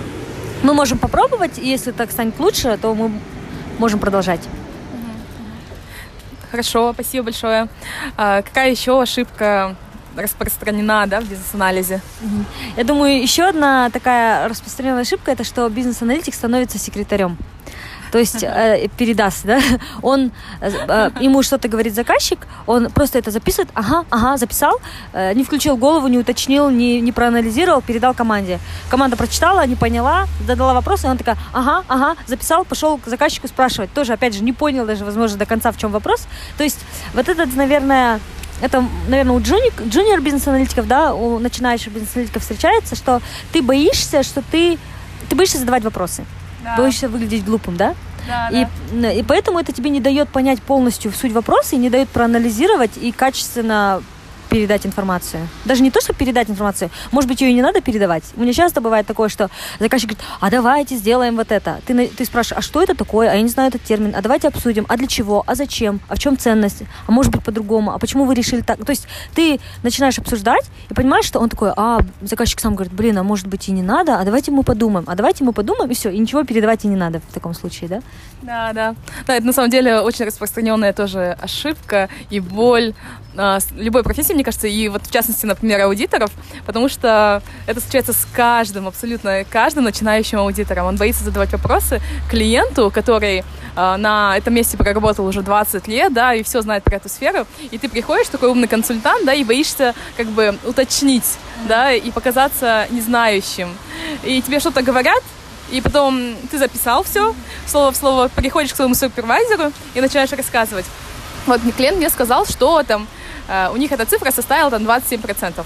мы 0.64 0.74
можем 0.74 0.98
попробовать, 0.98 1.60
и 1.60 1.68
если 1.68 1.92
так 1.92 2.12
станет 2.12 2.40
лучше, 2.40 2.78
то 2.82 2.94
мы 2.94 3.12
можем 3.78 4.00
продолжать. 4.00 4.42
Хорошо, 6.52 6.94
спасибо 6.94 7.26
большое. 7.26 7.68
А 8.16 8.42
какая 8.42 8.72
еще 8.72 9.02
ошибка 9.02 9.76
распространена 10.16 11.06
да, 11.08 11.22
в 11.22 11.26
бизнес-анализе? 11.26 12.02
Я 12.76 12.84
думаю, 12.84 13.22
еще 13.22 13.44
одна 13.44 13.90
такая 13.90 14.48
распространенная 14.48 15.02
ошибка 15.02 15.32
это 15.32 15.44
что 15.44 15.70
бизнес-аналитик 15.70 16.34
становится 16.34 16.78
секретарем 16.78 17.38
то 18.12 18.18
есть 18.18 18.44
э, 18.44 18.88
передаст, 18.98 19.46
да, 19.46 19.60
он, 20.02 20.32
э, 20.62 20.72
э, 20.88 21.12
ему 21.20 21.44
что-то 21.44 21.68
говорит 21.68 21.94
заказчик, 21.94 22.48
он 22.66 22.90
просто 22.90 23.20
это 23.20 23.32
записывает, 23.32 23.70
ага, 23.74 24.06
ага, 24.10 24.38
записал, 24.38 24.80
э, 25.14 25.34
не 25.34 25.44
включил 25.44 25.78
голову, 25.78 26.08
не 26.08 26.18
уточнил, 26.18 26.70
не, 26.70 27.02
не 27.02 27.12
проанализировал, 27.12 27.82
передал 27.82 28.14
команде. 28.14 28.60
Команда 28.90 29.18
прочитала, 29.18 29.66
не 29.66 29.76
поняла, 29.76 30.28
задала 30.46 30.74
вопрос, 30.74 31.04
и 31.04 31.08
он 31.08 31.18
такая, 31.18 31.38
ага, 31.54 31.84
ага, 31.88 32.16
записал, 32.26 32.66
пошел 32.66 32.98
к 32.98 33.08
заказчику 33.08 33.48
спрашивать. 33.48 33.94
Тоже, 33.94 34.14
опять 34.14 34.34
же, 34.34 34.44
не 34.44 34.54
понял 34.54 34.86
даже, 34.86 35.06
возможно, 35.06 35.38
до 35.38 35.46
конца, 35.46 35.72
в 35.72 35.78
чем 35.78 35.92
вопрос. 35.92 36.28
То 36.58 36.64
есть 36.64 36.80
вот 37.14 37.30
этот, 37.30 37.56
наверное, 37.56 38.20
это, 38.62 38.84
наверное, 39.08 39.36
у 39.36 39.42
джуни, 39.42 39.72
джуниор 39.88 40.22
бизнес-аналитиков, 40.22 40.88
да, 40.88 41.14
у 41.14 41.40
начинающих 41.40 41.94
бизнес-аналитиков 41.94 42.42
встречается, 42.42 42.96
что 42.96 43.22
ты 43.52 43.62
боишься, 43.62 44.24
что 44.24 44.42
ты, 44.42 44.78
ты 45.30 45.36
боишься 45.36 45.60
задавать 45.60 45.84
вопросы. 45.84 46.26
Да. 46.68 46.76
Боишься 46.76 47.08
выглядеть 47.08 47.46
глупым, 47.46 47.78
да? 47.78 47.96
Да, 48.28 48.50
и, 48.52 48.68
да. 48.92 49.12
и 49.12 49.24
поэтому 49.24 49.58
это 49.58 49.72
тебе 49.72 49.90
не 49.90 50.02
дает 50.02 50.28
понять 50.28 50.62
полностью 50.62 51.14
суть 51.14 51.32
вопроса 51.32 51.78
и 51.78 51.80
не 51.80 51.90
дает 51.90 52.10
проанализировать 52.10 52.92
и 52.98 53.14
качественно 53.14 54.04
передать 54.50 54.86
информацию. 54.86 55.48
Даже 55.66 55.84
не 55.84 55.92
то, 55.92 56.02
чтобы 56.02 56.20
передать 56.20 56.50
информацию. 56.50 56.90
Может 57.12 57.30
быть, 57.30 57.42
ее 57.42 57.54
не 57.54 57.62
надо 57.62 57.82
передавать. 57.82 58.24
У 58.36 58.42
меня 58.42 58.54
часто 58.54 58.82
бывает 58.82 59.06
такое, 59.06 59.30
что 59.30 59.50
заказчик 59.80 60.10
говорит, 60.10 60.26
а 60.40 60.50
давайте 60.50 60.96
сделаем 60.96 61.36
вот 61.36 61.52
это. 61.52 61.82
Ты, 61.86 62.08
ты 62.08 62.26
спрашиваешь, 62.26 62.60
а 62.60 62.62
что 62.62 62.82
это 62.82 62.96
такое? 62.96 63.30
А 63.30 63.36
я 63.36 63.42
не 63.42 63.50
знаю 63.50 63.70
этот 63.70 63.84
термин. 63.84 64.14
А 64.16 64.22
давайте 64.22 64.48
обсудим. 64.48 64.86
А 64.90 64.98
для 64.98 65.08
чего? 65.08 65.44
А 65.46 65.56
зачем? 65.56 66.00
А 66.08 66.16
в 66.16 66.20
чем 66.20 66.38
ценность? 66.38 66.84
А 67.06 67.12
может 67.12 67.32
быть 67.32 67.44
по-другому? 67.44 67.94
А 67.94 68.00
почему 68.00 68.26
вы 68.26 68.36
решили 68.36 68.62
так? 68.62 68.84
То 68.84 68.92
есть 68.92 69.08
ты 69.36 69.60
начинаешь 69.84 70.18
обсуждать 70.18 70.66
и 70.90 70.94
понимаешь, 70.94 71.26
что 71.26 71.40
он 71.40 71.50
такой, 71.50 71.72
а 71.76 72.00
заказчик 72.22 72.60
сам 72.60 72.76
говорит, 72.76 72.94
блин, 72.94 73.18
а 73.18 73.24
может 73.24 73.48
быть 73.48 73.68
и 73.70 73.72
не 73.72 73.82
надо, 73.82 74.20
а 74.20 74.24
давайте 74.24 74.52
мы 74.52 74.64
подумаем. 74.64 75.06
А 75.08 75.16
давайте 75.16 75.44
мы 75.44 75.54
подумаем, 75.54 75.92
и 75.92 75.94
все. 75.94 76.10
И 76.10 76.18
ничего 76.18 76.44
передавать 76.44 76.86
и 76.86 76.88
не 76.88 76.96
надо 76.96 77.20
в 77.20 77.34
таком 77.34 77.54
случае, 77.54 77.90
да? 77.90 78.02
Да, 78.42 78.74
да. 78.74 78.96
Да, 79.26 79.36
это 79.36 79.46
на 79.46 79.54
самом 79.54 79.70
деле 79.70 80.00
очень 80.00 80.26
распространенная 80.26 80.94
тоже 80.94 81.38
ошибка 81.42 82.10
и 82.30 82.40
боль 82.40 82.94
а, 83.38 83.60
любой 83.76 84.04
профессии, 84.04 84.34
мне 84.38 84.44
кажется, 84.44 84.68
и 84.68 84.88
вот 84.88 85.06
в 85.06 85.12
частности, 85.12 85.46
например, 85.46 85.82
аудиторов, 85.82 86.32
потому 86.66 86.90
что 86.90 87.42
это 87.66 87.82
случается 87.82 88.14
с 88.14 88.28
каждым, 88.34 88.88
абсолютно 88.88 89.44
каждым 89.50 89.84
начинающим 89.84 90.40
аудитором. 90.40 90.86
Он 90.86 90.96
боится 90.96 91.24
задавать 91.24 91.52
вопросы 91.52 92.02
клиенту, 92.30 92.92
который 92.94 93.40
э, 93.40 93.44
на 93.98 94.38
этом 94.38 94.54
месте 94.54 94.78
проработал 94.78 95.26
уже 95.26 95.42
20 95.42 95.88
лет, 95.88 96.14
да, 96.14 96.36
и 96.36 96.44
все 96.44 96.62
знает 96.62 96.84
про 96.84 96.98
эту 96.98 97.10
сферу, 97.10 97.48
и 97.72 97.78
ты 97.78 97.90
приходишь, 97.90 98.28
такой 98.28 98.50
умный 98.50 98.68
консультант, 98.68 99.26
да, 99.26 99.34
и 99.34 99.44
боишься 99.44 99.96
как 100.16 100.28
бы 100.28 100.58
уточнить, 100.66 101.38
да, 101.68 101.92
и 101.92 102.12
показаться 102.12 102.88
незнающим. 102.92 103.70
И 104.24 104.42
тебе 104.42 104.60
что-то 104.60 104.84
говорят, 104.84 105.24
и 105.72 105.82
потом 105.82 106.36
ты 106.52 106.58
записал 106.58 107.04
все, 107.04 107.34
слово 107.66 107.92
в 107.92 107.98
слово, 107.98 108.30
приходишь 108.30 108.72
к 108.74 108.76
своему 108.76 108.94
супервайзеру 108.94 109.72
и 109.96 110.02
начинаешь 110.02 110.32
рассказывать. 110.32 110.86
Вот 111.48 111.62
клиент 111.76 111.98
мне 111.98 112.10
сказал, 112.10 112.46
что 112.46 112.84
там 112.84 113.08
у 113.74 113.78
них 113.78 113.92
эта 113.92 114.06
цифра 114.06 114.32
составила 114.32 114.72
там 114.72 114.84
27%. 114.84 115.66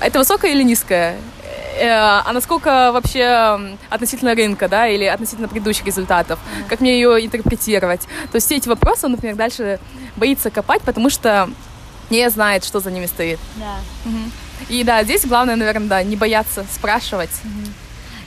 Это 0.00 0.18
высокая 0.18 0.52
или 0.52 0.62
низкая? 0.62 1.16
Э, 1.78 2.20
а 2.24 2.32
насколько 2.32 2.92
вообще 2.92 3.76
относительно 3.88 4.34
рынка, 4.34 4.68
да, 4.68 4.86
или 4.86 5.04
относительно 5.04 5.48
предыдущих 5.48 5.86
результатов, 5.86 6.38
как 6.68 6.80
мне 6.80 6.94
ее 6.94 7.24
интерпретировать. 7.24 8.02
То 8.30 8.36
есть 8.36 8.46
все 8.46 8.56
эти 8.56 8.68
вопросы 8.68 9.06
он, 9.06 9.12
например, 9.12 9.36
дальше 9.36 9.78
боится 10.16 10.50
копать, 10.50 10.82
потому 10.82 11.08
что 11.08 11.48
не 12.10 12.28
знает, 12.30 12.64
что 12.64 12.80
за 12.80 12.90
ними 12.90 13.06
стоит. 13.06 13.38
Да. 13.56 13.76
Угу. 14.04 14.18
И 14.68 14.84
да, 14.84 15.02
здесь 15.02 15.24
главное, 15.24 15.56
наверное, 15.56 15.88
да, 15.88 16.02
не 16.02 16.16
бояться 16.16 16.66
спрашивать. 16.70 17.30
Угу. 17.44 17.72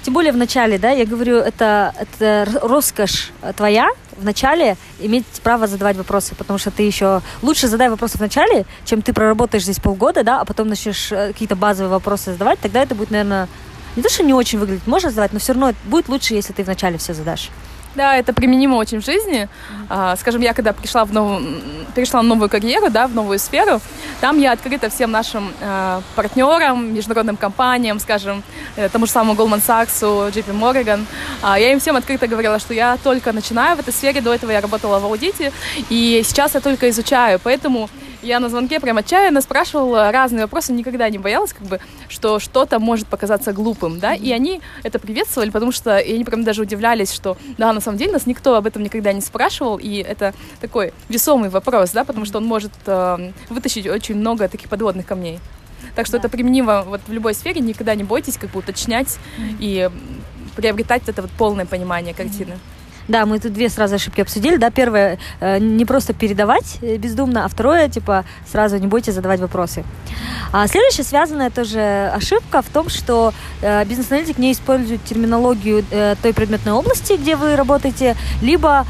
Тем 0.04 0.14
более 0.14 0.32
в 0.32 0.38
начале, 0.38 0.78
да, 0.78 0.92
я 0.92 1.06
говорю, 1.06 1.38
это, 1.38 1.94
это 2.00 2.48
роскошь 2.62 3.32
твоя, 3.56 3.90
в 4.18 4.24
начале 4.24 4.78
иметь 5.00 5.26
право 5.44 5.68
задавать 5.68 5.98
вопросы, 5.98 6.36
потому 6.36 6.60
что 6.60 6.72
ты 6.72 6.84
еще 6.84 7.22
лучше 7.42 7.68
задай 7.68 7.90
вопросы 7.90 8.18
в 8.18 8.22
начале, 8.22 8.66
чем 8.86 9.02
ты 9.02 9.14
проработаешь 9.14 9.64
здесь 9.64 9.80
полгода, 9.80 10.24
да, 10.24 10.42
а 10.42 10.46
потом 10.46 10.68
начнешь 10.68 11.12
э, 11.12 11.34
какие-то 11.34 11.56
базовые 11.56 11.92
вопросы 11.92 12.34
задавать, 12.34 12.60
тогда 12.60 12.82
это 12.82 12.96
будет, 12.96 13.12
наверное, 13.12 13.48
не 13.96 14.04
то, 14.04 14.10
что 14.10 14.24
не 14.24 14.34
очень 14.34 14.60
выглядит, 14.60 14.88
можно 14.88 15.10
задавать, 15.10 15.34
но 15.34 15.40
все 15.40 15.54
равно 15.54 15.74
будет 15.86 16.10
лучше, 16.10 16.34
если 16.34 16.54
ты 16.54 16.64
вначале 16.64 16.98
все 16.98 17.14
задашь. 17.14 17.50
Да, 17.96 18.18
это 18.18 18.34
применимо 18.34 18.75
очень 18.75 19.00
в 19.00 19.06
жизни. 19.06 19.48
А, 19.90 20.16
скажем, 20.18 20.42
я 20.42 20.54
когда 20.54 20.74
пришла 20.74 21.06
в 21.06 21.14
новую, 21.14 21.62
перешла 21.96 22.22
в 22.22 22.25
новую 22.25 22.50
карьеру, 22.50 22.90
да, 22.90 23.08
в 23.08 23.16
новую 23.16 23.40
сферу, 23.40 23.80
там 24.20 24.38
я 24.40 24.52
открыта 24.52 24.90
всем 24.90 25.12
нашим 25.12 25.54
э, 25.62 26.02
партнерам, 26.16 26.94
международным 26.94 27.38
компаниям, 27.38 28.00
скажем, 28.00 28.44
э, 28.75 28.90
тому 28.90 29.06
же 29.06 29.12
самому 29.14 29.34
Goldman 29.34 29.62
Sachs, 29.66 30.02
JP 30.32 30.60
Morgan. 30.60 31.06
А, 31.42 31.58
я 31.58 31.72
им 31.72 31.80
всем 31.80 31.96
открыто 31.96 32.28
говорила, 32.28 32.60
что 32.60 32.74
я 32.74 32.98
только 33.02 33.32
начинаю 33.32 33.78
в 33.78 33.80
этой 33.80 33.94
сфере, 33.94 34.20
до 34.20 34.34
этого 34.34 34.52
я 34.52 34.60
работала 34.60 35.00
в 35.00 35.06
аудите, 35.06 35.54
и 35.90 36.22
сейчас 36.25 36.54
я 36.56 36.60
только 36.60 36.90
изучаю, 36.90 37.40
поэтому 37.42 37.90
я 38.25 38.39
на 38.39 38.50
звонке 38.50 38.79
прям 38.79 38.98
отчаянно 38.98 39.41
спрашивала 39.41 40.12
разные 40.12 40.44
вопросы, 40.44 40.74
никогда 40.74 41.10
не 41.10 41.17
боялась, 41.17 41.53
как 41.53 41.67
бы, 41.67 41.79
что 42.10 42.39
что-то 42.39 42.79
может 42.79 43.08
показаться 43.08 43.53
глупым, 43.53 44.00
да, 44.00 44.15
и 44.15 44.32
они 44.32 44.62
это 44.84 45.00
приветствовали, 45.00 45.51
потому 45.51 45.72
что 45.72 45.98
и 45.98 46.13
они 46.13 46.24
прям 46.24 46.44
даже 46.44 46.62
удивлялись, 46.62 47.12
что, 47.12 47.38
да, 47.58 47.72
на 47.72 47.79
самом 47.79 47.98
деле 47.98 48.13
нас 48.13 48.25
никто 48.25 48.55
об 48.55 48.65
этом 48.65 48.84
никогда 48.84 49.13
не 49.13 49.22
спрашивал, 49.22 49.77
и 49.77 49.98
это 49.98 50.34
такой 50.60 50.94
весомый 51.08 51.50
вопрос, 51.50 51.91
да, 51.91 52.03
потому 52.03 52.25
что 52.25 52.39
он 52.39 52.46
может 52.46 52.72
э, 52.88 53.32
вытащить 53.50 53.88
очень 53.88 54.15
много 54.15 54.50
таких 54.50 54.70
подводных 54.70 55.05
камней. 55.05 55.39
Так 55.96 56.08
что 56.08 56.13
да. 56.13 56.20
это 56.20 56.29
применимо 56.29 56.82
вот 56.82 57.01
в 57.08 57.12
любой 57.12 57.36
сфере, 57.36 57.62
никогда 57.62 57.94
не 57.96 58.03
бойтесь 58.03 58.38
как 58.38 58.50
бы 58.50 58.60
уточнять 58.60 59.08
mm-hmm. 59.38 59.58
и 59.60 59.89
приобретать 60.55 61.03
это 61.08 61.22
вот 61.22 61.32
полное 61.32 61.65
понимание 61.65 62.13
картины. 62.13 62.53
Mm-hmm. 62.53 62.75
Да, 63.08 63.26
мы 63.26 63.40
тут 63.40 63.54
две 63.54 63.70
сразу 63.70 63.96
ошибки 63.96 64.22
обсудили. 64.22 64.58
Да, 64.58 64.72
первое, 64.72 65.20
э, 65.40 65.60
не 65.60 65.86
просто 65.86 66.14
передавать 66.14 66.78
э, 66.82 66.98
бездумно, 66.98 67.46
а 67.46 67.48
второе, 67.48 67.88
типа, 67.88 68.26
сразу 68.52 68.78
не 68.78 68.88
бойтесь 68.88 69.14
задавать 69.14 69.40
вопросы. 69.40 69.84
А 70.52 70.68
следующая 70.68 71.04
связанная 71.04 71.50
тоже 71.50 72.12
ошибка 72.14 72.62
в 72.62 72.70
том, 72.70 72.90
что 72.90 73.34
э, 73.62 73.86
бизнес-аналитик 73.86 74.38
не 74.38 74.52
использует 74.52 75.04
терминологию 75.04 75.84
той 76.22 76.34
предметной 76.34 76.74
области, 76.74 77.14
где 77.14 77.36
вы 77.36 77.56
работаете, 77.56 78.16
либо 78.42 78.86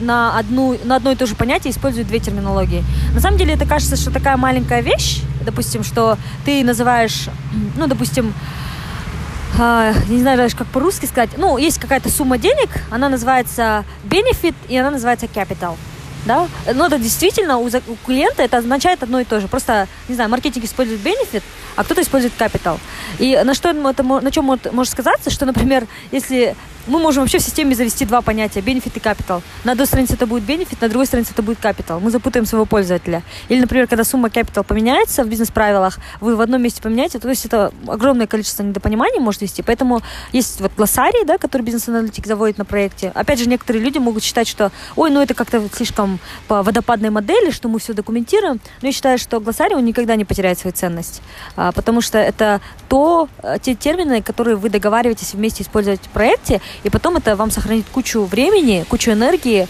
на, 0.00 0.38
одну, 0.38 0.76
на 0.84 0.96
одно 0.96 1.12
и 1.12 1.16
то 1.16 1.26
же 1.26 1.34
понятие 1.34 1.72
использует 1.72 2.06
две 2.06 2.18
терминологии. 2.18 2.84
На 3.14 3.20
самом 3.20 3.38
деле 3.38 3.54
это 3.54 3.66
кажется, 3.66 3.96
что 3.96 4.10
такая 4.10 4.36
маленькая 4.36 4.80
вещь, 4.80 5.22
допустим, 5.44 5.82
что 5.82 6.16
ты 6.44 6.62
называешь, 6.64 7.28
ну, 7.76 7.86
допустим, 7.86 8.32
а, 9.58 9.92
не 10.08 10.20
знаю 10.20 10.36
даже, 10.36 10.56
как 10.56 10.68
по-русски 10.68 11.06
сказать. 11.06 11.30
Ну, 11.36 11.58
есть 11.58 11.78
какая-то 11.78 12.08
сумма 12.08 12.38
денег, 12.38 12.70
она 12.90 13.08
называется 13.08 13.84
benefit, 14.04 14.54
и 14.68 14.76
она 14.76 14.90
называется 14.90 15.26
capital. 15.26 15.76
Да? 16.26 16.46
Но 16.74 16.86
это 16.86 16.98
действительно 16.98 17.58
у, 17.58 17.66
у 17.66 17.96
клиента 18.06 18.42
это 18.42 18.58
означает 18.58 19.02
одно 19.02 19.20
и 19.20 19.24
то 19.24 19.40
же. 19.40 19.48
Просто, 19.48 19.88
не 20.08 20.14
знаю, 20.14 20.30
маркетинг 20.30 20.64
использует 20.64 21.00
benefit, 21.00 21.42
а 21.74 21.84
кто-то 21.84 22.02
использует 22.02 22.34
capital. 22.38 22.78
И 23.18 23.40
на 23.44 23.54
что 23.54 23.70
это, 23.70 24.02
на 24.02 24.30
чем 24.30 24.44
может 24.44 24.92
сказаться, 24.92 25.30
что, 25.30 25.46
например, 25.46 25.86
если 26.12 26.54
мы 26.88 26.98
можем 26.98 27.22
вообще 27.22 27.38
в 27.38 27.42
системе 27.42 27.74
завести 27.74 28.04
два 28.04 28.22
понятия, 28.22 28.60
benefit 28.60 28.92
и 28.94 28.98
capital. 28.98 29.42
На 29.64 29.72
одной 29.72 29.86
странице 29.86 30.14
это 30.14 30.26
будет 30.26 30.44
benefit, 30.44 30.78
на 30.80 30.88
другой 30.88 31.06
странице 31.06 31.32
это 31.32 31.42
будет 31.42 31.58
capital. 31.60 32.00
Мы 32.00 32.10
запутаем 32.10 32.46
своего 32.46 32.66
пользователя. 32.66 33.22
Или, 33.48 33.60
например, 33.60 33.86
когда 33.86 34.04
сумма 34.04 34.28
capital 34.28 34.64
поменяется 34.64 35.24
в 35.24 35.28
бизнес-правилах, 35.28 35.98
вы 36.20 36.36
в 36.36 36.40
одном 36.40 36.62
месте 36.62 36.82
поменяете, 36.82 37.18
то 37.18 37.28
есть 37.28 37.44
это 37.44 37.72
огромное 37.86 38.26
количество 38.26 38.62
недопониманий 38.62 39.20
может 39.20 39.42
вести. 39.42 39.62
Поэтому 39.62 40.00
есть 40.32 40.60
вот 40.60 40.72
глоссарий, 40.76 41.24
да, 41.24 41.38
который 41.38 41.62
бизнес-аналитик 41.62 42.26
заводит 42.26 42.58
на 42.58 42.64
проекте. 42.64 43.12
Опять 43.14 43.38
же, 43.38 43.48
некоторые 43.48 43.84
люди 43.84 43.98
могут 43.98 44.22
считать, 44.22 44.48
что, 44.48 44.72
ой, 44.96 45.10
ну 45.10 45.20
это 45.20 45.34
как-то 45.34 45.62
слишком 45.72 46.18
по 46.46 46.62
водопадной 46.62 47.10
модели, 47.10 47.50
что 47.50 47.68
мы 47.68 47.78
все 47.78 47.92
документируем. 47.92 48.60
Но 48.82 48.88
я 48.88 48.92
считаю, 48.92 49.18
что 49.18 49.40
глоссарий, 49.40 49.76
он 49.76 49.84
никогда 49.84 50.16
не 50.16 50.24
потеряет 50.24 50.58
свою 50.58 50.74
ценность. 50.74 51.20
А, 51.56 51.72
потому 51.72 52.00
что 52.00 52.18
это 52.18 52.60
то, 52.88 53.28
э, 53.42 53.58
те 53.60 53.74
термины, 53.74 54.22
которые 54.22 54.56
вы 54.56 54.70
договариваетесь 54.70 55.34
вместе 55.34 55.62
использовать 55.62 56.00
в 56.00 56.08
проекте, 56.08 56.60
и 56.84 56.90
потом 56.90 57.16
это 57.16 57.36
вам 57.36 57.50
сохранит 57.50 57.86
кучу 57.92 58.24
времени, 58.24 58.84
кучу 58.88 59.10
энергии, 59.10 59.68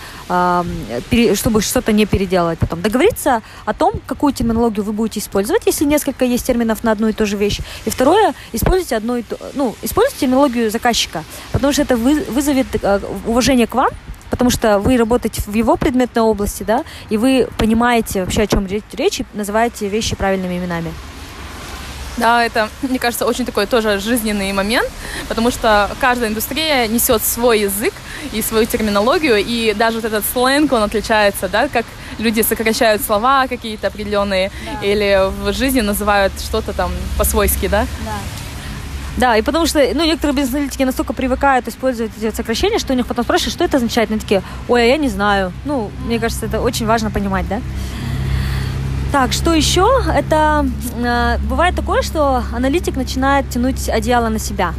чтобы 1.35 1.63
что-то 1.63 1.93
не 1.93 2.07
переделать 2.07 2.59
потом. 2.59 2.83
Договориться 2.83 3.43
о 3.65 3.75
том, 3.75 3.95
какую 4.07 4.33
терминологию 4.33 4.85
вы 4.85 4.93
будете 4.93 5.21
использовать, 5.21 5.67
если 5.67 5.85
несколько 5.85 6.25
есть 6.25 6.47
терминов 6.47 6.85
на 6.85 6.93
одну 6.93 7.09
и 7.09 7.13
ту 7.13 7.27
же 7.27 7.37
вещь. 7.37 7.61
И 7.85 7.91
второе, 7.91 8.35
используйте 8.53 8.97
одну 8.97 9.17
и 9.17 9.23
ту, 9.23 9.37
ну, 9.55 9.75
используйте 9.83 10.21
терминологию 10.21 10.71
заказчика, 10.71 11.25
потому 11.53 11.73
что 11.73 11.83
это 11.83 11.97
вызовет 11.97 12.67
э, 12.83 13.01
уважение 13.27 13.67
к 13.67 13.75
вам, 13.75 13.91
потому 14.31 14.51
что 14.51 14.79
вы 14.79 14.97
работаете 14.97 15.43
в 15.47 15.55
его 15.55 15.77
предметной 15.77 16.23
области, 16.23 16.63
да, 16.63 16.85
и 17.11 17.17
вы 17.17 17.49
понимаете 17.59 18.21
вообще, 18.21 18.43
о 18.43 18.47
чем 18.47 18.67
речь, 18.67 19.21
и 19.21 19.27
называете 19.35 19.89
вещи 19.89 20.17
правильными 20.17 20.59
именами. 20.59 20.93
Да, 22.19 22.45
это, 22.45 22.69
мне 22.83 22.99
кажется, 22.99 23.27
очень 23.27 23.45
такой 23.45 23.67
тоже 23.67 23.99
жизненный 24.01 24.53
момент, 24.53 24.89
потому 25.29 25.51
что 25.51 25.91
каждая 26.01 26.31
индустрия 26.31 26.87
несет 26.89 27.23
свой 27.23 27.61
язык 27.61 27.95
и 28.33 28.43
свою 28.43 28.67
терминологию, 28.67 29.37
и 29.37 29.75
даже 29.75 29.97
вот 29.97 30.05
этот 30.05 30.25
сленг, 30.33 30.73
он 30.73 30.83
отличается, 30.83 31.49
да, 31.49 31.69
как 31.69 31.87
люди 32.19 32.43
сокращают 32.43 33.03
слова 33.03 33.47
какие-то 33.47 33.87
определенные, 33.87 34.51
да. 34.65 34.87
или 34.87 35.31
в 35.43 35.53
жизни 35.53 35.81
называют 35.81 36.33
что-то 36.41 36.73
там 36.73 36.91
по-свойски, 37.17 37.69
да? 37.69 37.87
Да. 38.05 38.13
Да, 39.19 39.37
и 39.37 39.43
потому 39.43 39.67
что, 39.67 39.81
ну, 39.95 40.05
некоторые 40.05 40.37
бизнес-аналитики 40.37 40.85
настолько 40.85 41.13
привыкают 41.13 41.67
использовать 41.67 42.13
эти 42.17 42.33
сокращения, 42.33 42.79
что 42.79 42.93
у 42.93 42.97
них 42.97 43.05
потом 43.05 43.25
спрашивают, 43.25 43.53
что 43.53 43.65
это 43.65 43.79
означает. 43.79 44.13
Они 44.13 44.21
такие, 44.21 44.45
ой, 44.69 44.83
а 44.83 44.85
я 44.85 44.97
не 44.97 45.09
знаю. 45.09 45.53
Ну, 45.65 45.91
мне 46.05 46.21
кажется, 46.21 46.47
это 46.47 46.61
очень 46.61 46.87
важно 46.87 47.11
понимать, 47.11 47.49
да? 47.49 47.61
Так, 49.11 49.33
что 49.33 49.55
еще? 49.55 49.89
Это 50.15 50.67
э, 50.97 51.39
бывает 51.49 51.75
такое, 51.75 52.03
что 52.03 52.43
аналитик 52.53 52.95
начинает 52.95 53.49
тянуть 53.49 53.89
одеяло 53.89 54.29
на 54.29 54.39
себя. 54.39 54.75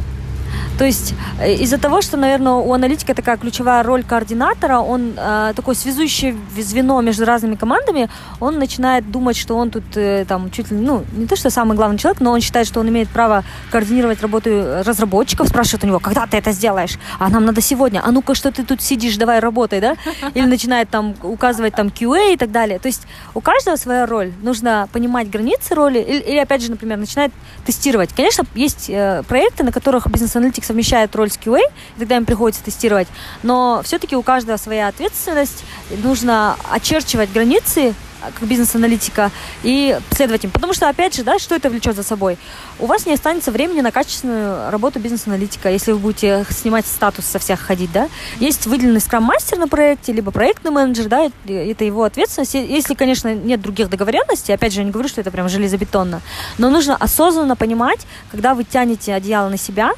То 0.80 0.86
есть 0.86 1.12
э, 1.38 1.56
из-за 1.56 1.76
того, 1.76 2.00
что, 2.00 2.16
наверное, 2.16 2.54
у 2.54 2.72
аналитика 2.72 3.14
такая 3.14 3.36
ключевая 3.36 3.82
роль 3.82 4.02
координатора, 4.02 4.78
он 4.78 5.12
э, 5.14 5.52
такое 5.54 5.74
связующее 5.74 6.34
звено 6.56 7.02
между 7.02 7.26
разными 7.26 7.54
командами, 7.54 8.08
он 8.40 8.58
начинает 8.58 9.10
думать, 9.10 9.36
что 9.36 9.56
он 9.58 9.70
тут 9.70 9.84
э, 9.96 10.24
там 10.26 10.50
чуть 10.50 10.70
ли, 10.70 10.78
ну, 10.78 11.04
не 11.12 11.26
то, 11.26 11.36
что 11.36 11.50
самый 11.50 11.76
главный 11.76 11.98
человек, 11.98 12.22
но 12.22 12.32
он 12.32 12.40
считает, 12.40 12.66
что 12.66 12.80
он 12.80 12.88
имеет 12.88 13.10
право 13.10 13.44
координировать 13.70 14.22
работу 14.22 14.48
разработчиков, 14.82 15.48
спрашивает 15.48 15.84
у 15.84 15.86
него, 15.86 15.98
когда 15.98 16.26
ты 16.26 16.38
это 16.38 16.50
сделаешь? 16.52 16.98
А 17.18 17.28
нам 17.28 17.44
надо 17.44 17.60
сегодня. 17.60 18.00
А 18.02 18.10
ну-ка, 18.10 18.34
что 18.34 18.50
ты 18.50 18.64
тут 18.64 18.80
сидишь, 18.80 19.18
давай 19.18 19.40
работай, 19.40 19.82
да? 19.82 19.96
Или 20.32 20.46
начинает 20.46 20.88
там 20.88 21.14
указывать 21.22 21.74
там 21.74 21.88
QA 21.88 22.32
и 22.32 22.36
так 22.38 22.52
далее. 22.52 22.78
То 22.78 22.88
есть 22.88 23.02
у 23.34 23.42
каждого 23.42 23.76
своя 23.76 24.06
роль. 24.06 24.32
Нужно 24.40 24.88
понимать 24.94 25.28
границы 25.28 25.74
роли 25.74 25.98
или, 25.98 26.20
или 26.20 26.38
опять 26.38 26.62
же, 26.62 26.70
например, 26.70 26.96
начинает 26.96 27.32
тестировать. 27.66 28.14
Конечно, 28.14 28.44
есть 28.54 28.88
э, 28.88 29.22
проекты, 29.28 29.62
на 29.62 29.72
которых 29.72 30.10
бизнес-аналитик 30.10 30.69
совмещает 30.70 31.16
роль 31.16 31.32
с 31.32 31.36
QA, 31.36 31.60
тогда 31.98 32.16
им 32.16 32.24
приходится 32.24 32.62
тестировать. 32.62 33.08
Но 33.42 33.80
все-таки 33.82 34.14
у 34.14 34.22
каждого 34.22 34.56
своя 34.56 34.86
ответственность. 34.86 35.64
Нужно 36.04 36.56
очерчивать 36.70 37.32
границы 37.32 37.94
как 38.20 38.46
бизнес-аналитика 38.46 39.30
и 39.62 39.98
следовать 40.10 40.44
им. 40.44 40.50
Потому 40.50 40.74
что, 40.74 40.90
опять 40.90 41.14
же, 41.14 41.24
да, 41.24 41.38
что 41.38 41.54
это 41.54 41.70
влечет 41.70 41.96
за 41.96 42.02
собой? 42.02 42.36
У 42.78 42.84
вас 42.84 43.06
не 43.06 43.14
останется 43.14 43.50
времени 43.50 43.80
на 43.80 43.90
качественную 43.90 44.70
работу 44.70 45.00
бизнес-аналитика, 45.00 45.70
если 45.70 45.92
вы 45.92 45.98
будете 45.98 46.44
снимать 46.50 46.86
статус 46.86 47.24
со 47.24 47.38
всех 47.38 47.60
ходить, 47.60 47.90
да. 47.92 48.08
Есть 48.38 48.66
выделенный 48.66 49.00
скрам-мастер 49.00 49.58
на 49.58 49.68
проекте, 49.68 50.12
либо 50.12 50.30
проектный 50.32 50.70
менеджер, 50.70 51.06
да, 51.08 51.30
это 51.46 51.84
его 51.84 52.04
ответственность. 52.04 52.52
Если, 52.52 52.92
конечно, 52.94 53.34
нет 53.34 53.62
других 53.62 53.88
договоренностей, 53.88 54.52
опять 54.52 54.74
же, 54.74 54.80
я 54.80 54.84
не 54.84 54.90
говорю, 54.90 55.08
что 55.08 55.22
это 55.22 55.30
прям 55.30 55.48
железобетонно, 55.48 56.20
но 56.58 56.68
нужно 56.68 56.96
осознанно 56.96 57.56
понимать, 57.56 58.00
когда 58.30 58.54
вы 58.54 58.64
тянете 58.64 59.14
одеяло 59.14 59.48
на 59.48 59.56
себя, 59.56 59.92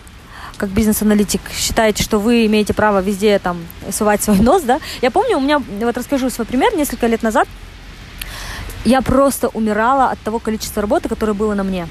как 0.56 0.70
бизнес-аналитик 0.70 1.40
считаете, 1.56 2.02
что 2.02 2.18
вы 2.18 2.46
имеете 2.46 2.74
право 2.74 3.00
везде 3.00 3.38
там 3.38 3.58
сувать 3.90 4.22
свой 4.22 4.38
нос, 4.38 4.62
да? 4.62 4.80
Я 5.00 5.10
помню, 5.10 5.38
у 5.38 5.40
меня, 5.40 5.58
вот 5.58 5.96
расскажу 5.96 6.30
свой 6.30 6.46
пример, 6.46 6.74
несколько 6.76 7.06
лет 7.06 7.22
назад 7.22 7.48
я 8.84 9.00
просто 9.00 9.48
умирала 9.48 10.10
от 10.10 10.18
того 10.20 10.38
количества 10.38 10.82
работы, 10.82 11.08
которое 11.08 11.34
было 11.34 11.54
на 11.54 11.62
мне. 11.62 11.88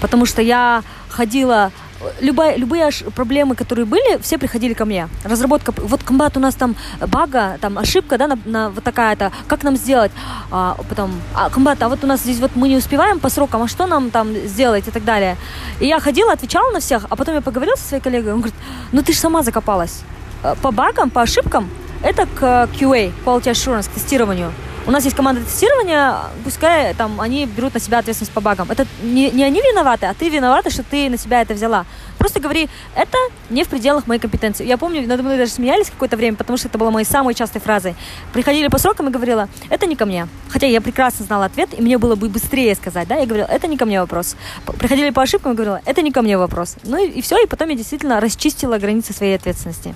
Потому 0.00 0.26
что 0.26 0.42
я 0.42 0.82
ходила 1.08 1.72
любая, 2.20 2.56
любые 2.56 2.90
проблемы, 3.14 3.54
которые 3.54 3.86
были, 3.86 4.18
все 4.22 4.38
приходили 4.38 4.74
ко 4.74 4.84
мне. 4.84 5.08
Разработка, 5.24 5.72
вот 5.76 6.02
комбат 6.02 6.36
у 6.36 6.40
нас 6.40 6.54
там 6.54 6.76
бага, 7.06 7.58
там 7.60 7.78
ошибка, 7.78 8.18
да, 8.18 8.26
на, 8.26 8.38
на 8.44 8.70
вот 8.70 8.84
такая-то, 8.84 9.32
как 9.46 9.62
нам 9.62 9.76
сделать? 9.76 10.12
А, 10.50 10.76
потом, 10.88 11.12
а, 11.34 11.50
комбат, 11.50 11.82
а 11.82 11.88
вот 11.88 12.04
у 12.04 12.06
нас 12.06 12.20
здесь 12.20 12.38
вот 12.38 12.52
мы 12.54 12.68
не 12.68 12.76
успеваем 12.76 13.20
по 13.20 13.28
срокам, 13.28 13.62
а 13.62 13.68
что 13.68 13.86
нам 13.86 14.10
там 14.10 14.34
сделать 14.46 14.88
и 14.88 14.90
так 14.90 15.04
далее. 15.04 15.36
И 15.80 15.86
я 15.86 16.00
ходила, 16.00 16.32
отвечала 16.32 16.70
на 16.72 16.80
всех, 16.80 17.06
а 17.08 17.16
потом 17.16 17.34
я 17.34 17.40
поговорила 17.40 17.76
со 17.76 17.88
своей 17.88 18.02
коллегой, 18.02 18.32
он 18.32 18.40
говорит, 18.40 18.58
ну 18.92 19.02
ты 19.02 19.12
же 19.12 19.18
сама 19.18 19.42
закопалась. 19.42 20.02
Э, 20.42 20.54
по 20.62 20.70
багам, 20.70 21.10
по 21.10 21.22
ошибкам, 21.22 21.68
это 22.02 22.26
к 22.26 22.68
QA, 22.78 23.12
Quality 23.24 23.50
Assurance, 23.52 23.88
к 23.88 23.94
тестированию 23.94 24.52
у 24.86 24.90
нас 24.90 25.04
есть 25.04 25.16
команда 25.16 25.42
тестирования, 25.42 26.16
пускай 26.44 26.94
там 26.94 27.20
они 27.20 27.46
берут 27.46 27.74
на 27.74 27.80
себя 27.80 27.98
ответственность 27.98 28.32
по 28.32 28.40
багам. 28.40 28.70
Это 28.70 28.86
не, 29.02 29.30
не 29.30 29.42
они 29.42 29.60
виноваты, 29.60 30.06
а 30.06 30.14
ты 30.14 30.28
виновата, 30.28 30.70
что 30.70 30.82
ты 30.82 31.08
на 31.08 31.16
себя 31.16 31.40
это 31.40 31.54
взяла. 31.54 31.86
Просто 32.18 32.40
говори, 32.40 32.68
это 32.94 33.16
не 33.50 33.64
в 33.64 33.68
пределах 33.68 34.06
моей 34.06 34.20
компетенции. 34.20 34.66
Я 34.66 34.76
помню, 34.78 35.06
надо 35.06 35.22
мной 35.22 35.38
даже 35.38 35.52
смеялись 35.52 35.90
какое-то 35.90 36.16
время, 36.16 36.36
потому 36.36 36.56
что 36.56 36.68
это 36.68 36.78
была 36.78 36.90
моей 36.90 37.06
самой 37.06 37.34
частой 37.34 37.60
фразой. 37.60 37.94
Приходили 38.32 38.68
по 38.68 38.78
срокам 38.78 39.08
и 39.08 39.10
говорила, 39.10 39.48
это 39.70 39.86
не 39.86 39.96
ко 39.96 40.06
мне. 40.06 40.28
Хотя 40.50 40.66
я 40.66 40.80
прекрасно 40.80 41.24
знала 41.24 41.46
ответ, 41.46 41.70
и 41.76 41.82
мне 41.82 41.98
было 41.98 42.14
бы 42.14 42.28
быстрее 42.28 42.74
сказать, 42.74 43.08
да, 43.08 43.16
я 43.16 43.26
говорила, 43.26 43.46
это 43.46 43.66
не 43.66 43.76
ко 43.76 43.86
мне 43.86 44.00
вопрос. 44.00 44.36
Приходили 44.78 45.10
по 45.10 45.22
ошибкам 45.22 45.52
и 45.52 45.54
говорила, 45.54 45.80
это 45.86 46.02
не 46.02 46.12
ко 46.12 46.22
мне 46.22 46.38
вопрос. 46.38 46.76
Ну 46.84 47.02
и, 47.02 47.08
и 47.08 47.22
все, 47.22 47.42
и 47.42 47.46
потом 47.46 47.68
я 47.70 47.76
действительно 47.76 48.20
расчистила 48.20 48.78
границы 48.78 49.12
своей 49.12 49.36
ответственности. 49.36 49.94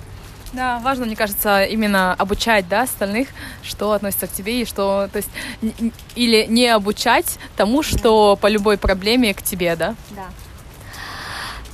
Да, 0.53 0.79
важно, 0.79 1.05
мне 1.05 1.15
кажется, 1.15 1.63
именно 1.63 2.13
обучать, 2.13 2.67
да, 2.67 2.81
остальных, 2.81 3.27
что 3.63 3.91
относится 3.91 4.27
к 4.27 4.31
тебе 4.31 4.61
и 4.61 4.65
что, 4.65 5.07
то 5.11 5.17
есть, 5.17 5.29
или 6.15 6.45
не 6.49 6.67
обучать 6.67 7.37
тому, 7.55 7.83
что 7.83 8.35
по 8.35 8.47
любой 8.47 8.77
проблеме 8.77 9.33
к 9.33 9.43
тебе, 9.43 9.75
да? 9.75 9.95
Да. 10.11 10.25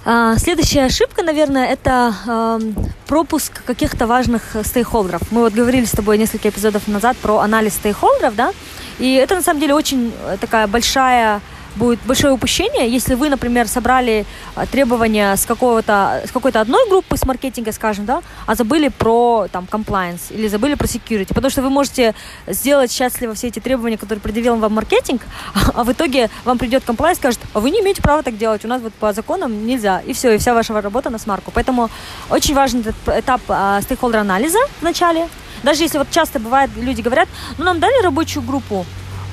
А, 0.08 0.38
следующая 0.38 0.86
ошибка, 0.86 1.24
наверное, 1.24 1.68
это 1.68 2.14
э, 2.28 2.60
пропуск 3.08 3.64
каких-то 3.64 4.06
важных 4.06 4.56
стейкхолдеров. 4.64 5.32
Мы 5.32 5.42
вот 5.42 5.54
говорили 5.54 5.86
с 5.86 5.92
тобой 5.92 6.18
несколько 6.18 6.50
эпизодов 6.50 6.88
назад 6.88 7.18
про 7.18 7.40
анализ 7.40 7.74
стейкхолдеров, 7.76 8.36
да, 8.36 8.52
и 9.00 9.14
это 9.14 9.36
на 9.36 9.42
самом 9.42 9.62
деле 9.62 9.74
очень 9.74 10.14
такая 10.40 10.68
большая 10.68 11.42
будет 11.76 12.00
большое 12.06 12.34
упущение, 12.34 12.90
если 12.90 13.16
вы, 13.16 13.30
например, 13.30 13.68
собрали 13.68 14.26
а, 14.56 14.66
требования 14.66 15.36
с 15.36 15.46
какого-то 15.46 16.24
с 16.26 16.32
какой-то 16.32 16.62
одной 16.62 16.88
группы 16.90 17.18
с 17.18 17.26
маркетинга, 17.26 17.72
скажем, 17.72 18.06
да, 18.06 18.22
а 18.46 18.56
забыли 18.56 18.90
про 18.90 19.48
там 19.52 19.68
compliance 19.70 20.32
или 20.32 20.48
забыли 20.48 20.76
про 20.76 20.86
security, 20.86 21.34
потому 21.34 21.50
что 21.50 21.62
вы 21.62 21.70
можете 21.70 22.16
сделать 22.48 22.92
счастливо 22.92 23.34
все 23.34 23.48
эти 23.48 23.60
требования, 23.60 23.98
которые 23.98 24.22
предъявил 24.22 24.56
вам 24.56 24.74
маркетинг, 24.74 25.22
а 25.74 25.84
в 25.84 25.92
итоге 25.92 26.30
вам 26.44 26.58
придет 26.58 26.84
compliance 26.86 27.16
скажет, 27.16 27.40
а 27.54 27.60
вы 27.60 27.72
не 27.72 27.82
имеете 27.82 28.02
права 28.02 28.24
так 28.24 28.38
делать, 28.38 28.66
у 28.66 28.68
нас 28.68 28.82
вот 28.82 28.94
по 28.94 29.14
законам 29.14 29.66
нельзя, 29.66 30.02
и 30.06 30.14
все, 30.14 30.34
и 30.34 30.38
вся 30.38 30.54
ваша 30.54 30.80
работа 30.82 31.10
на 31.10 31.18
смарку. 31.18 31.52
Поэтому 31.54 31.90
очень 32.30 32.56
важен 32.56 32.82
этот 32.82 32.96
этап 33.08 33.42
а, 33.48 33.82
стейкхолдер 33.82 34.20
анализа 34.20 34.60
в 34.80 34.84
начале. 34.84 35.28
Даже 35.64 35.84
если 35.84 35.98
вот 35.98 36.12
часто 36.12 36.40
бывает, 36.40 36.70
люди 36.76 37.02
говорят, 37.02 37.28
ну 37.58 37.66
нам 37.66 37.80
дали 37.80 38.04
рабочую 38.04 38.44
группу, 38.44 38.86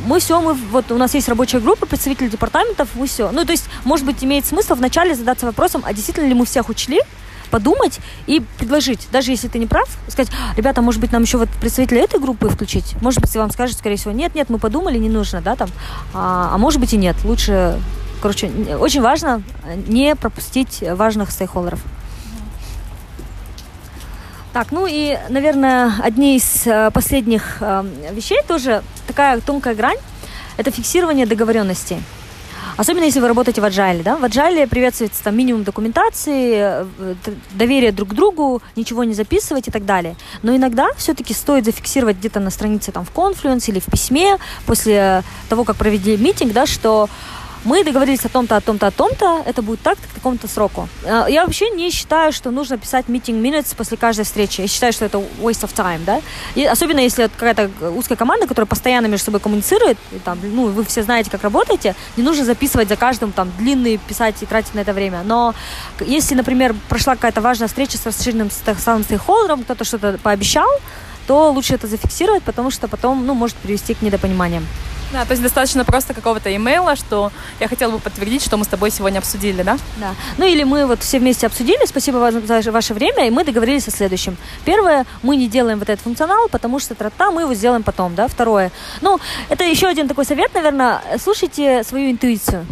мы 0.06 0.20
все, 0.20 0.40
мы 0.40 0.54
вот 0.54 0.90
у 0.90 0.96
нас 0.96 1.14
есть 1.14 1.28
рабочая 1.28 1.60
группа, 1.60 1.86
представители 1.86 2.28
департаментов, 2.28 2.88
мы 2.94 3.06
все. 3.06 3.30
Ну, 3.30 3.44
то 3.44 3.52
есть, 3.52 3.66
может 3.84 4.06
быть, 4.06 4.22
имеет 4.24 4.46
смысл 4.46 4.74
вначале 4.74 5.14
задаться 5.14 5.46
вопросом, 5.46 5.82
а 5.84 5.92
действительно 5.92 6.26
ли 6.26 6.34
мы 6.34 6.44
всех 6.44 6.68
учли, 6.68 7.00
подумать 7.50 8.00
и 8.26 8.40
предложить, 8.58 9.08
даже 9.12 9.30
если 9.30 9.46
ты 9.46 9.58
не 9.58 9.66
прав, 9.66 9.86
сказать, 10.08 10.32
ребята, 10.56 10.80
может 10.80 11.00
быть, 11.00 11.12
нам 11.12 11.22
еще 11.22 11.36
вот 11.36 11.50
представителя 11.60 12.02
этой 12.02 12.18
группы 12.18 12.48
включить? 12.48 12.94
Может 13.02 13.20
быть, 13.20 13.34
вам 13.36 13.50
скажут, 13.50 13.76
скорее 13.76 13.96
всего, 13.96 14.12
нет, 14.12 14.34
нет, 14.34 14.48
мы 14.48 14.58
подумали, 14.58 14.96
не 14.96 15.10
нужно, 15.10 15.42
да, 15.42 15.54
там, 15.54 15.68
а, 16.14 16.50
а 16.52 16.58
может 16.58 16.80
быть 16.80 16.94
и 16.94 16.96
нет, 16.96 17.14
лучше, 17.24 17.78
короче, 18.22 18.50
очень 18.80 19.02
важно 19.02 19.42
не 19.86 20.16
пропустить 20.16 20.82
важных 20.82 21.30
стейкхолдеров. 21.30 21.80
Так, 24.52 24.70
ну 24.70 24.86
и, 24.86 25.18
наверное, 25.30 25.94
одни 26.02 26.36
из 26.36 26.66
э, 26.66 26.90
последних 26.90 27.56
э, 27.60 27.84
вещей 28.12 28.40
тоже 28.46 28.82
такая 29.06 29.40
тонкая 29.40 29.74
грань– 29.74 29.96
это 30.58 30.70
фиксирование 30.70 31.24
договоренностей. 31.24 31.96
Особенно 32.76 33.04
если 33.04 33.20
вы 33.20 33.28
работаете 33.28 33.60
в 33.60 33.64
agile. 33.64 34.02
Да? 34.02 34.16
В 34.16 34.24
agile 34.24 34.66
приветствуется 34.66 35.22
там, 35.24 35.36
минимум 35.36 35.64
документации, 35.64 36.84
э, 36.84 37.14
доверие 37.52 37.92
друг 37.92 38.10
к 38.10 38.12
другу, 38.12 38.62
ничего 38.76 39.04
не 39.04 39.14
записывать 39.14 39.68
и 39.68 39.70
так 39.70 39.86
далее. 39.86 40.16
Но 40.42 40.54
иногда 40.54 40.88
все-таки 40.96 41.32
стоит 41.32 41.64
зафиксировать 41.64 42.18
где-то 42.18 42.38
на 42.40 42.50
странице 42.50 42.92
там, 42.92 43.04
в 43.06 43.12
Confluence 43.12 43.70
или 43.70 43.80
в 43.80 43.86
письме 43.86 44.36
после 44.66 45.22
того, 45.48 45.64
как 45.64 45.76
провели 45.76 46.16
митинг, 46.16 46.52
да, 46.52 46.66
что 46.66 47.08
мы 47.64 47.84
договорились 47.84 48.24
о 48.24 48.28
том-то, 48.28 48.56
о 48.56 48.60
том-то, 48.60 48.86
о 48.86 48.90
том-то, 48.90 49.42
это 49.46 49.62
будет 49.62 49.80
так, 49.80 49.98
к 49.98 50.14
такому-то 50.14 50.48
сроку. 50.48 50.88
А, 51.04 51.26
я 51.28 51.44
вообще 51.44 51.70
не 51.70 51.90
считаю, 51.90 52.32
что 52.32 52.50
нужно 52.50 52.78
писать 52.78 53.06
meeting 53.06 53.40
minutes 53.40 53.74
после 53.76 53.96
каждой 53.96 54.24
встречи. 54.24 54.60
Я 54.62 54.68
считаю, 54.68 54.92
что 54.92 55.04
это 55.04 55.18
waste 55.40 55.62
of 55.62 55.74
time, 55.74 56.00
да. 56.04 56.20
И 56.54 56.64
особенно 56.64 57.00
если 57.00 57.28
какая-то 57.28 57.70
узкая 57.90 58.16
команда, 58.16 58.46
которая 58.46 58.66
постоянно 58.66 59.06
между 59.06 59.26
собой 59.26 59.40
коммуницирует, 59.40 59.98
и, 60.10 60.18
там, 60.18 60.38
ну, 60.42 60.66
вы 60.66 60.84
все 60.84 61.02
знаете, 61.02 61.30
как 61.30 61.42
работаете, 61.42 61.94
не 62.16 62.22
нужно 62.22 62.44
записывать 62.44 62.88
за 62.88 62.96
каждым 62.96 63.32
там 63.32 63.52
длинные 63.58 63.98
писать 63.98 64.42
и 64.42 64.46
тратить 64.46 64.74
на 64.74 64.80
это 64.80 64.92
время. 64.92 65.22
Но 65.24 65.54
если, 66.00 66.34
например, 66.34 66.74
прошла 66.88 67.14
какая-то 67.14 67.40
важная 67.40 67.68
встреча 67.68 67.96
с 67.96 68.06
расширенным 68.06 68.50
самым 68.78 69.04
кто-то 69.62 69.84
что-то 69.84 70.18
пообещал, 70.22 70.68
то 71.26 71.52
лучше 71.52 71.74
это 71.74 71.86
зафиксировать, 71.86 72.42
потому 72.42 72.70
что 72.70 72.88
потом, 72.88 73.26
ну, 73.26 73.34
может 73.34 73.56
привести 73.56 73.94
к 73.94 74.02
недопониманиям. 74.02 74.66
Да, 75.12 75.24
то 75.24 75.32
есть 75.32 75.42
достаточно 75.42 75.84
просто 75.84 76.14
какого-то 76.14 76.54
имейла, 76.54 76.96
что 76.96 77.30
я 77.60 77.68
хотела 77.68 77.92
бы 77.92 77.98
подтвердить, 77.98 78.42
что 78.42 78.56
мы 78.56 78.64
с 78.64 78.68
тобой 78.68 78.90
сегодня 78.90 79.18
обсудили, 79.18 79.62
да? 79.62 79.78
Да. 79.98 80.14
Ну 80.38 80.46
или 80.46 80.64
мы 80.64 80.86
вот 80.86 81.02
все 81.02 81.18
вместе 81.18 81.46
обсудили, 81.46 81.84
спасибо 81.86 82.16
вам 82.16 82.46
за 82.46 82.72
ваше 82.72 82.94
время, 82.94 83.26
и 83.26 83.30
мы 83.30 83.44
договорились 83.44 83.88
о 83.88 83.90
следующем. 83.90 84.36
Первое, 84.64 85.04
мы 85.22 85.36
не 85.36 85.48
делаем 85.48 85.78
вот 85.78 85.88
этот 85.90 86.02
функционал, 86.02 86.48
потому 86.48 86.78
что 86.78 86.94
трата 86.94 87.30
мы 87.30 87.42
его 87.42 87.54
сделаем 87.54 87.82
потом, 87.82 88.14
да? 88.14 88.26
Второе, 88.26 88.72
ну, 89.00 89.20
это 89.48 89.64
еще 89.64 89.86
один 89.86 90.08
такой 90.08 90.24
совет, 90.24 90.54
наверное, 90.54 91.02
слушайте 91.18 91.84
свою 91.84 92.10
интуицию. 92.10 92.66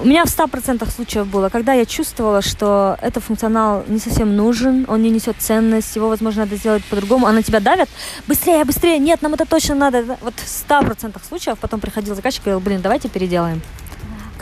У 0.00 0.06
меня 0.06 0.24
в 0.24 0.28
100% 0.28 0.90
случаев 0.90 1.26
было, 1.26 1.48
когда 1.50 1.74
я 1.74 1.84
чувствовала, 1.84 2.40
что 2.40 2.96
этот 3.02 3.22
функционал 3.22 3.84
не 3.88 3.98
совсем 3.98 4.34
нужен, 4.36 4.86
он 4.88 5.02
не 5.02 5.10
несет 5.10 5.36
ценность, 5.38 5.94
его, 5.94 6.08
возможно, 6.08 6.44
надо 6.44 6.56
сделать 6.56 6.84
по-другому, 6.84 7.26
а 7.26 7.32
на 7.32 7.42
тебя 7.42 7.60
давят. 7.60 7.88
Быстрее, 8.26 8.64
быстрее, 8.64 8.98
нет, 8.98 9.20
нам 9.22 9.34
это 9.34 9.44
точно 9.44 9.74
надо. 9.74 10.16
Вот 10.22 10.34
в 10.34 10.68
100% 10.68 11.16
случаев 11.28 11.58
потом 11.58 11.80
приходил 11.80 12.14
заказчик 12.14 12.42
и 12.42 12.44
говорил, 12.44 12.60
блин, 12.60 12.80
давайте 12.80 13.08
переделаем 13.08 13.60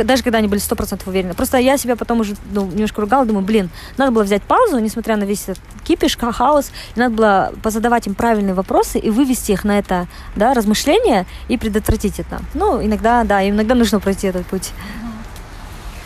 даже 0.05 0.23
когда 0.23 0.39
они 0.39 0.49
были 0.49 0.61
сто 0.61 0.77
процентов 0.77 1.09
уверены. 1.09 1.35
Просто 1.35 1.59
я 1.59 1.77
себя 1.77 1.95
потом 1.95 2.21
уже 2.21 2.35
ну, 2.53 2.67
немножко 2.67 3.03
ругала, 3.03 3.27
думаю, 3.27 3.45
блин, 3.45 3.69
надо 3.99 4.13
было 4.13 4.23
взять 4.23 4.43
паузу, 4.43 4.79
несмотря 4.79 5.17
на 5.17 5.25
весь 5.25 5.43
этот 5.43 5.63
кипиш, 5.85 6.17
хаос, 6.17 6.71
и 6.97 6.99
надо 6.99 7.15
было 7.15 7.53
позадавать 7.63 8.07
им 8.07 8.15
правильные 8.15 8.55
вопросы 8.55 8.99
и 8.99 9.11
вывести 9.11 9.53
их 9.53 9.65
на 9.65 9.79
это 9.79 10.09
да, 10.37 10.55
размышление 10.55 11.27
и 11.49 11.59
предотвратить 11.59 12.19
это. 12.19 12.41
Ну, 12.55 12.83
иногда, 12.83 13.25
да, 13.25 13.47
иногда 13.47 13.75
нужно 13.75 14.01
пройти 14.01 14.29
этот 14.29 14.47
путь. 14.47 14.73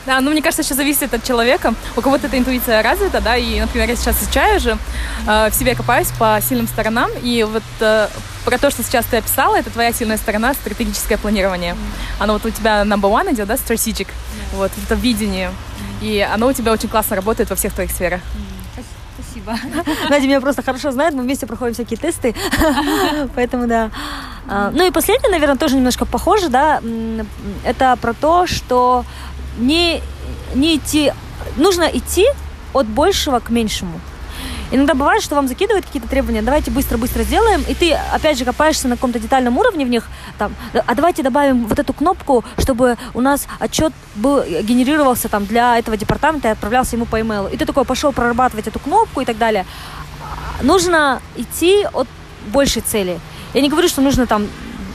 Да, 0.06 0.20
ну 0.20 0.30
мне 0.30 0.42
кажется, 0.42 0.62
еще 0.62 0.74
зависит 0.74 1.14
от 1.14 1.24
человека. 1.24 1.74
У 1.96 2.00
кого-то 2.00 2.26
эта 2.26 2.38
интуиция 2.38 2.82
развита, 2.82 3.20
да, 3.20 3.36
и, 3.36 3.60
например, 3.60 3.88
я 3.88 3.96
сейчас 3.96 4.22
изучаю 4.22 4.60
же, 4.60 4.76
э, 5.26 5.50
в 5.50 5.54
себе 5.54 5.74
копаюсь 5.74 6.08
по 6.18 6.38
сильным 6.46 6.68
сторонам, 6.68 7.10
и 7.22 7.42
вот 7.42 7.62
э, 7.80 8.08
про 8.44 8.58
то, 8.58 8.70
что 8.70 8.82
сейчас 8.82 9.06
ты 9.06 9.16
описала, 9.16 9.56
это 9.56 9.70
твоя 9.70 9.92
сильная 9.92 10.18
сторона, 10.18 10.52
стратегическое 10.54 11.16
планирование. 11.16 11.72
Mm. 11.72 11.76
Оно 12.20 12.32
вот 12.34 12.44
у 12.44 12.50
тебя 12.50 12.82
number 12.82 13.10
one 13.10 13.32
идет, 13.32 13.48
да, 13.48 13.54
strategic, 13.54 14.08
вот, 14.52 14.70
это 14.84 14.94
видение, 14.94 15.50
и 16.02 16.20
оно 16.20 16.48
у 16.48 16.52
тебя 16.52 16.72
очень 16.72 16.88
классно 16.88 17.16
работает 17.16 17.48
во 17.48 17.56
всех 17.56 17.72
твоих 17.72 17.90
сферах. 17.90 18.20
Спасибо. 19.18 19.56
Надя 20.10 20.26
меня 20.26 20.40
просто 20.40 20.62
хорошо 20.62 20.90
знает, 20.90 21.14
мы 21.14 21.22
вместе 21.22 21.46
проходим 21.46 21.74
всякие 21.74 21.98
тесты, 21.98 22.34
поэтому 23.34 23.66
да. 23.66 23.90
А, 24.46 24.70
ну 24.70 24.86
и 24.86 24.90
последнее, 24.90 25.30
наверное, 25.30 25.56
тоже 25.56 25.76
немножко 25.76 26.04
похоже, 26.04 26.48
да, 26.48 26.82
это 27.64 27.96
про 28.00 28.12
то, 28.12 28.46
что 28.46 29.04
не, 29.58 30.02
не 30.54 30.76
идти, 30.76 31.12
нужно 31.56 31.84
идти 31.84 32.26
от 32.72 32.86
большего 32.86 33.38
к 33.40 33.50
меньшему. 33.50 34.00
Иногда 34.70 34.94
бывает, 34.94 35.22
что 35.22 35.36
вам 35.36 35.46
закидывают 35.46 35.86
какие-то 35.86 36.08
требования, 36.08 36.42
давайте 36.42 36.70
быстро-быстро 36.70 37.22
сделаем, 37.22 37.62
и 37.68 37.74
ты 37.74 37.92
опять 37.92 38.38
же 38.38 38.44
копаешься 38.44 38.88
на 38.88 38.96
каком-то 38.96 39.20
детальном 39.20 39.56
уровне 39.56 39.84
в 39.84 39.88
них, 39.88 40.08
там, 40.36 40.54
а 40.72 40.94
давайте 40.94 41.22
добавим 41.22 41.66
вот 41.66 41.78
эту 41.78 41.92
кнопку, 41.92 42.44
чтобы 42.58 42.96
у 43.12 43.20
нас 43.20 43.46
отчет 43.60 43.92
был, 44.16 44.42
генерировался 44.42 45.28
там 45.28 45.46
для 45.46 45.78
этого 45.78 45.96
департамента 45.96 46.48
и 46.48 46.50
отправлялся 46.50 46.96
ему 46.96 47.04
по 47.04 47.20
имейлу. 47.20 47.48
И 47.48 47.56
ты 47.56 47.66
такой 47.66 47.84
пошел 47.84 48.12
прорабатывать 48.12 48.66
эту 48.66 48.80
кнопку 48.80 49.20
и 49.20 49.24
так 49.24 49.38
далее. 49.38 49.64
Нужно 50.62 51.20
идти 51.36 51.86
от 51.92 52.08
большей 52.48 52.82
цели. 52.82 53.20
Я 53.52 53.60
не 53.60 53.68
говорю, 53.68 53.86
что 53.88 54.00
нужно 54.00 54.26
там 54.26 54.48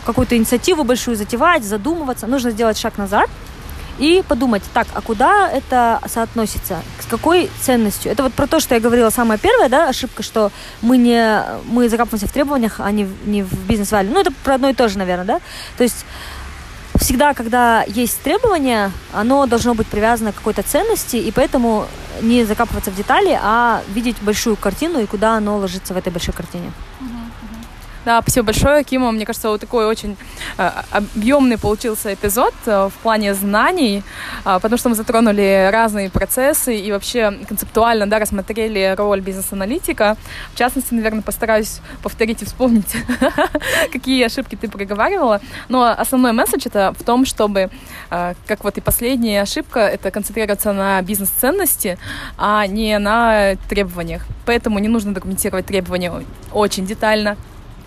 какую-то 0.05 0.35
инициативу 0.35 0.83
большую 0.83 1.15
затевать, 1.15 1.63
задумываться. 1.63 2.27
Нужно 2.27 2.51
сделать 2.51 2.77
шаг 2.77 2.97
назад– 2.97 3.29
и 3.99 4.23
подумать, 4.27 4.63
так, 4.73 4.87
а 4.93 5.01
куда 5.01 5.49
это 5.49 5.99
соотносится, 6.07 6.81
с 6.99 7.05
какой 7.05 7.49
ценностью. 7.61 8.11
Это 8.11 8.23
вот 8.23 8.33
про 8.33 8.47
то, 8.47 8.59
что 8.59 8.75
я 8.75 8.81
говорила, 8.81 9.09
самая 9.09 9.37
первая, 9.37 9.69
да, 9.69 9.89
ошибка, 9.89 10.23
что 10.23 10.51
мы 10.81 10.97
не, 10.97 11.43
мы 11.65 11.89
закапываемся 11.89 12.27
в 12.27 12.31
требованиях, 12.31 12.79
а 12.79 12.91
не, 12.91 13.07
не 13.25 13.43
в 13.43 13.53
бизнес-валю. 13.67 14.09
Ну, 14.11 14.21
это 14.21 14.31
про 14.43 14.55
одно 14.55 14.69
и 14.69 14.73
то 14.73 14.87
же, 14.87 14.97
наверное, 14.97 15.25
да. 15.25 15.39
То 15.77 15.83
есть 15.83 16.05
всегда, 16.95 17.33
когда 17.33 17.83
есть 17.83 18.21
требования, 18.21 18.91
оно 19.13 19.45
должно 19.47 19.73
быть 19.73 19.87
привязано 19.87 20.31
к 20.31 20.35
какой-то 20.35 20.63
ценности, 20.63 21.17
и 21.17 21.31
поэтому 21.31 21.85
не 22.21 22.45
закапываться 22.45 22.91
в 22.91 22.95
детали, 22.95 23.37
а 23.41 23.81
видеть 23.89 24.17
большую 24.21 24.55
картину 24.55 24.99
и 24.99 25.05
куда 25.05 25.35
оно 25.35 25.57
ложится 25.57 25.93
в 25.93 25.97
этой 25.97 26.11
большой 26.11 26.33
картине. 26.33 26.71
Uh-huh. 27.01 27.18
Да, 28.09 28.23
спасибо 28.23 28.47
большое, 28.47 28.83
Кима. 28.83 29.11
Мне 29.11 29.23
кажется, 29.23 29.49
вот 29.49 29.61
такой 29.61 29.85
очень 29.85 30.17
э, 30.57 30.71
объемный 30.89 31.59
получился 31.59 32.11
эпизод 32.11 32.55
э, 32.65 32.89
в 32.91 32.93
плане 33.03 33.35
знаний, 33.35 34.01
э, 34.45 34.59
потому 34.59 34.79
что 34.79 34.89
мы 34.89 34.95
затронули 34.95 35.69
разные 35.71 36.09
процессы 36.09 36.75
и 36.75 36.91
вообще 36.91 37.31
концептуально 37.47 38.07
да, 38.07 38.17
рассмотрели 38.17 38.95
роль 38.97 39.21
бизнес-аналитика. 39.21 40.17
В 40.55 40.57
частности, 40.57 40.95
наверное, 40.95 41.21
постараюсь 41.21 41.81
повторить 42.01 42.41
и 42.41 42.45
вспомнить, 42.45 42.95
какие 43.93 44.25
ошибки 44.25 44.55
ты 44.55 44.67
проговаривала. 44.69 45.39
Но 45.67 45.83
основной 45.83 46.31
месседж 46.31 46.63
это 46.65 46.95
в 46.97 47.03
том, 47.03 47.27
чтобы, 47.27 47.69
как 48.09 48.63
вот 48.63 48.75
и 48.79 48.81
последняя 48.81 49.43
ошибка, 49.43 49.81
это 49.81 50.09
концентрироваться 50.09 50.73
на 50.73 50.99
бизнес-ценности, 51.03 51.99
а 52.39 52.65
не 52.65 52.97
на 52.97 53.55
требованиях. 53.69 54.25
Поэтому 54.47 54.79
не 54.79 54.87
нужно 54.87 55.13
документировать 55.13 55.67
требования 55.67 56.11
очень 56.51 56.87
детально, 56.87 57.37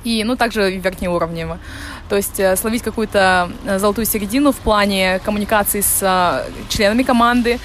и, 0.05 0.25
ну, 0.25 0.37
также 0.37 0.77
верхнеуровневого. 0.77 1.59
То 2.09 2.17
есть 2.17 2.39
э, 2.39 2.57
словить 2.57 2.83
какую-то 2.83 3.51
э, 3.65 3.79
золотую 3.79 4.05
середину 4.05 4.53
в 4.53 4.57
плане 4.57 5.19
коммуникации 5.25 5.81
с 5.81 5.99
э, 6.03 6.51
членами 6.69 7.05
команды, 7.05 7.59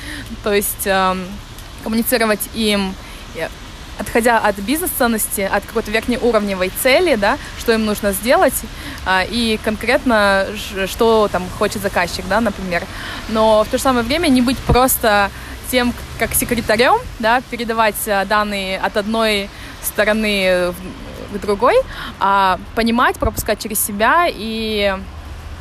то 0.43 0.53
есть 0.53 0.85
эм, 0.85 1.25
коммуницировать 1.83 2.39
им 2.53 2.93
отходя 3.99 4.37
от 4.37 4.55
бизнес-ценности, 4.59 5.41
от 5.41 5.65
какой-то 5.65 5.91
верхнеуровневой 5.91 6.71
цели, 6.81 7.15
да, 7.15 7.37
что 7.57 7.73
им 7.73 7.83
нужно 7.85 8.13
сделать, 8.13 8.53
и 9.09 9.59
конкретно, 9.63 10.45
что 10.85 11.27
там 11.31 11.43
хочет 11.57 11.81
заказчик, 11.81 12.23
да, 12.29 12.39
например. 12.39 12.83
Но 13.29 13.63
в 13.63 13.67
то 13.67 13.77
же 13.77 13.83
самое 13.83 14.05
время 14.05 14.27
не 14.27 14.41
быть 14.43 14.59
просто 14.59 15.31
тем, 15.71 15.93
как 16.19 16.35
секретарем, 16.35 16.99
да, 17.17 17.41
передавать 17.49 17.95
данные 18.27 18.79
от 18.79 18.97
одной 18.97 19.49
стороны 19.81 20.73
к 21.31 21.39
другой, 21.39 21.75
а 22.19 22.59
понимать, 22.75 23.17
пропускать 23.17 23.59
через 23.59 23.83
себя 23.83 24.25
и 24.27 24.97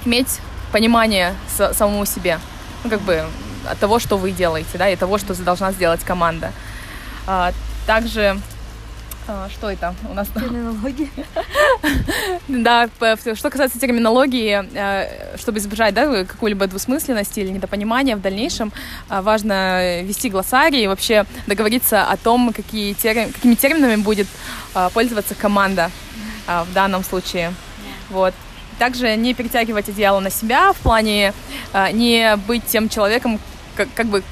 иметь 0.04 0.40
понимание 0.72 1.34
самому 1.72 2.04
себе. 2.06 2.38
Ну, 2.84 2.90
как 2.90 3.00
бы 3.00 3.24
от 3.68 3.78
того, 3.78 3.98
что 3.98 4.16
вы 4.16 4.30
делаете, 4.30 4.78
да, 4.78 4.88
и 4.88 4.96
того, 4.96 5.18
что 5.18 5.34
должна 5.34 5.72
сделать 5.72 6.04
команда. 6.04 6.52
А, 7.26 7.52
также 7.86 8.40
что 9.50 9.70
это 9.70 9.94
у 10.10 10.14
нас? 10.14 10.28
Терминология. 10.28 11.08
Да, 12.48 12.88
что 13.34 13.50
касается 13.50 13.78
терминологии, 13.78 14.64
э, 14.74 15.36
чтобы 15.36 15.58
избежать 15.58 15.94
да, 15.94 16.24
какой-либо 16.24 16.66
двусмысленности 16.66 17.40
или 17.40 17.50
недопонимания 17.50 18.16
в 18.16 18.20
дальнейшем, 18.20 18.72
э, 19.10 19.20
важно 19.20 20.02
вести 20.02 20.30
глоссарий 20.30 20.84
и 20.84 20.86
вообще 20.86 21.24
договориться 21.46 22.04
о 22.04 22.16
том, 22.16 22.52
какие 22.52 22.94
термин, 22.94 23.32
какими 23.32 23.54
терминами 23.54 23.96
будет 23.96 24.28
э, 24.74 24.88
пользоваться 24.92 25.34
команда 25.34 25.90
в 26.46 26.72
данном 26.72 27.02
случае. 27.02 27.52
Вот. 28.08 28.32
Также 28.78 29.16
не 29.16 29.34
перетягивать 29.34 29.88
одеяло 29.88 30.20
на 30.20 30.30
себя 30.30 30.72
в 30.72 30.76
плане 30.76 31.32
не 31.92 32.36
быть 32.46 32.64
тем 32.66 32.88
человеком, 32.88 33.40
как, 33.74 33.88
как 33.94 34.06
бы 34.06 34.22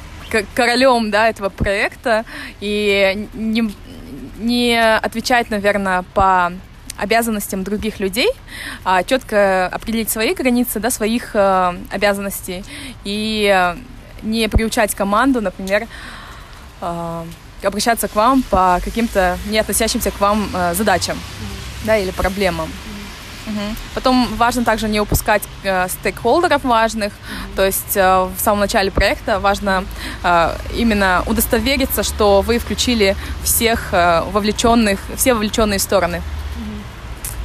королем 0.54 1.10
да, 1.10 1.28
этого 1.28 1.48
проекта 1.48 2.24
и 2.60 3.28
не 3.34 3.72
не 4.44 4.78
отвечать, 4.96 5.50
наверное, 5.50 6.04
по 6.14 6.52
обязанностям 6.96 7.64
других 7.64 7.98
людей, 7.98 8.30
а 8.84 9.02
четко 9.02 9.66
определить 9.66 10.10
свои 10.10 10.34
границы, 10.34 10.78
да, 10.78 10.90
своих 10.90 11.34
э, 11.34 11.74
обязанностей 11.90 12.64
и 13.02 13.74
не 14.22 14.48
приучать 14.48 14.94
команду, 14.94 15.40
например, 15.40 15.88
э, 16.80 17.24
обращаться 17.62 18.08
к 18.08 18.14
вам 18.14 18.42
по 18.42 18.80
каким-то 18.84 19.38
не 19.46 19.58
относящимся 19.58 20.10
к 20.10 20.20
вам 20.20 20.48
э, 20.54 20.74
задачам, 20.74 21.18
да, 21.84 21.96
или 21.96 22.10
проблемам. 22.10 22.70
Угу. 23.46 23.76
Потом 23.94 24.28
важно 24.36 24.64
также 24.64 24.88
не 24.88 25.00
упускать 25.00 25.42
э, 25.64 25.88
стейкхолдеров 25.88 26.64
важных, 26.64 27.12
то 27.56 27.64
есть 27.64 27.96
э, 27.96 28.24
в 28.24 28.40
самом 28.40 28.60
начале 28.60 28.90
проекта 28.90 29.38
важно 29.38 29.84
э, 30.22 30.56
именно 30.74 31.22
удостовериться, 31.26 32.02
что 32.02 32.40
вы 32.40 32.58
включили 32.58 33.16
всех 33.42 33.92
э, 33.92 34.22
вовлеченных, 34.30 34.98
все 35.16 35.34
вовлеченные 35.34 35.78
стороны. 35.78 36.22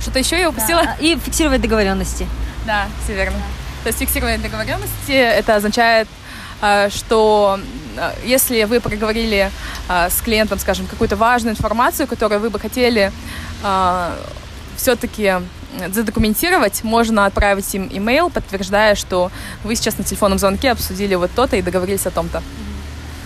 Что-то 0.02 0.20
еще 0.20 0.40
я 0.40 0.50
упустила? 0.50 0.84
Да. 0.84 0.96
И 1.00 1.18
фиксировать 1.18 1.62
договоренности. 1.62 2.26
Да, 2.66 2.88
все 3.04 3.14
верно. 3.16 3.38
Да. 3.38 3.84
То 3.84 3.88
есть 3.88 4.00
фиксировать 4.00 4.42
договоренности, 4.42 5.12
это 5.12 5.56
означает, 5.56 6.08
э, 6.62 6.90
что 6.90 7.60
э, 7.98 8.12
если 8.26 8.64
вы 8.64 8.80
проговорили 8.80 9.52
э, 9.90 10.10
с 10.10 10.22
клиентом, 10.22 10.60
скажем, 10.60 10.88
какую-то 10.88 11.16
важную 11.16 11.54
информацию, 11.56 12.08
которую 12.08 12.40
вы 12.40 12.50
бы 12.50 12.60
хотели 12.60 13.12
все-таки 14.90 15.34
задокументировать, 15.94 16.84
можно 16.84 17.28
отправить 17.28 17.76
им 17.76 17.88
имейл, 17.92 18.32
подтверждая, 18.32 18.96
что 18.96 19.32
вы 19.64 19.76
сейчас 19.76 20.00
на 20.00 20.04
телефонном 20.04 20.40
звонке 20.40 20.72
обсудили 20.72 21.14
вот 21.14 21.30
то-то 21.36 21.58
и 21.58 21.62
договорились 21.62 22.08
о 22.08 22.12
том-то. 22.12 22.42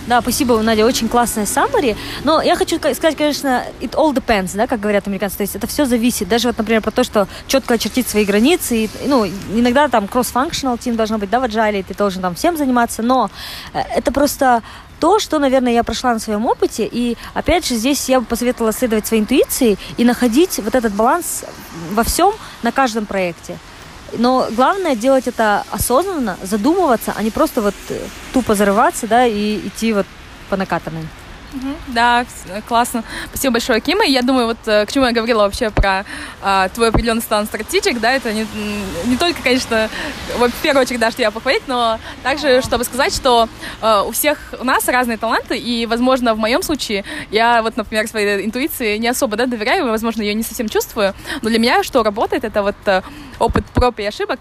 Да, 0.06 0.20
спасибо, 0.20 0.60
Надя, 0.60 0.84
очень 0.84 1.08
классная 1.08 1.46
summary. 1.46 1.96
Но 2.24 2.42
я 2.42 2.56
хочу 2.56 2.76
сказать, 2.76 3.16
конечно, 3.16 3.64
it 3.80 3.92
all 3.92 4.12
depends, 4.12 4.54
да, 4.54 4.66
как 4.66 4.78
говорят 4.78 5.06
американцы. 5.06 5.38
То 5.38 5.42
есть 5.44 5.56
это 5.56 5.66
все 5.66 5.86
зависит. 5.86 6.28
Даже 6.28 6.48
вот, 6.48 6.58
например, 6.58 6.82
про 6.82 6.90
то, 6.90 7.02
что 7.02 7.26
четко 7.46 7.74
очертить 7.74 8.06
свои 8.06 8.26
границы. 8.26 8.84
И, 8.84 8.90
ну, 9.06 9.24
иногда 9.26 9.88
там 9.88 10.04
cross-functional 10.04 10.78
team 10.78 10.96
должно 10.96 11.16
быть, 11.16 11.30
да, 11.30 11.40
в 11.40 11.44
agile, 11.44 11.82
ты 11.82 11.94
должен 11.94 12.20
там 12.20 12.34
всем 12.34 12.58
заниматься. 12.58 13.02
Но 13.02 13.30
э, 13.72 13.80
это 13.96 14.12
просто 14.12 14.62
то, 15.04 15.18
что, 15.18 15.38
наверное, 15.38 15.74
я 15.74 15.84
прошла 15.84 16.14
на 16.14 16.18
своем 16.18 16.46
опыте. 16.46 16.88
И, 16.90 17.18
опять 17.34 17.66
же, 17.66 17.74
здесь 17.74 18.08
я 18.08 18.20
бы 18.20 18.24
посоветовала 18.24 18.72
следовать 18.72 19.06
своей 19.06 19.22
интуиции 19.22 19.76
и 19.98 20.04
находить 20.04 20.58
вот 20.60 20.74
этот 20.74 20.94
баланс 20.94 21.44
во 21.92 22.04
всем 22.04 22.32
на 22.62 22.72
каждом 22.72 23.04
проекте. 23.04 23.58
Но 24.14 24.48
главное 24.50 24.96
делать 24.96 25.26
это 25.26 25.66
осознанно, 25.70 26.38
задумываться, 26.42 27.12
а 27.14 27.22
не 27.22 27.30
просто 27.30 27.60
вот 27.60 27.74
э, 27.90 27.98
тупо 28.32 28.54
зарываться, 28.54 29.06
да, 29.06 29.26
и 29.26 29.68
идти 29.68 29.92
вот 29.92 30.06
по 30.48 30.56
накатанной. 30.56 31.06
Да, 31.88 32.26
классно. 32.66 33.04
Спасибо 33.28 33.54
большое, 33.54 33.80
Кима. 33.80 34.04
Я 34.04 34.22
думаю, 34.22 34.46
вот 34.46 34.58
э, 34.66 34.86
к 34.86 34.92
чему 34.92 35.06
я 35.06 35.12
говорила 35.12 35.42
вообще 35.42 35.70
про 35.70 36.04
а, 36.42 36.68
твой 36.70 36.88
определенный 36.88 37.22
стан 37.22 37.46
стратегик, 37.46 38.00
да, 38.00 38.12
это 38.12 38.32
не, 38.32 38.46
не 39.04 39.16
только, 39.16 39.42
конечно, 39.42 39.88
в 40.36 40.62
первую 40.62 40.82
очередь 40.82 41.00
даже 41.00 41.16
тебя 41.16 41.30
похвалить, 41.30 41.62
но 41.66 41.98
также, 42.22 42.62
чтобы 42.62 42.84
сказать, 42.84 43.14
что 43.14 43.48
а, 43.80 44.02
у 44.02 44.12
всех 44.12 44.54
у 44.58 44.64
нас 44.64 44.86
разные 44.88 45.16
таланты, 45.16 45.56
и, 45.56 45.86
возможно, 45.86 46.34
в 46.34 46.38
моем 46.38 46.62
случае 46.62 47.04
я 47.30 47.62
вот, 47.62 47.76
например, 47.76 48.08
своей 48.08 48.44
интуиции 48.44 48.96
не 48.96 49.08
особо, 49.08 49.36
да, 49.36 49.46
доверяю, 49.46 49.86
возможно, 49.86 50.22
ее 50.22 50.34
не 50.34 50.42
совсем 50.42 50.68
чувствую, 50.68 51.14
но 51.42 51.48
для 51.48 51.58
меня 51.58 51.82
что 51.82 52.02
работает, 52.02 52.44
это 52.44 52.62
вот 52.62 52.76
опыт 53.38 53.64
проб 53.66 53.98
и 53.98 54.04
ошибок, 54.04 54.40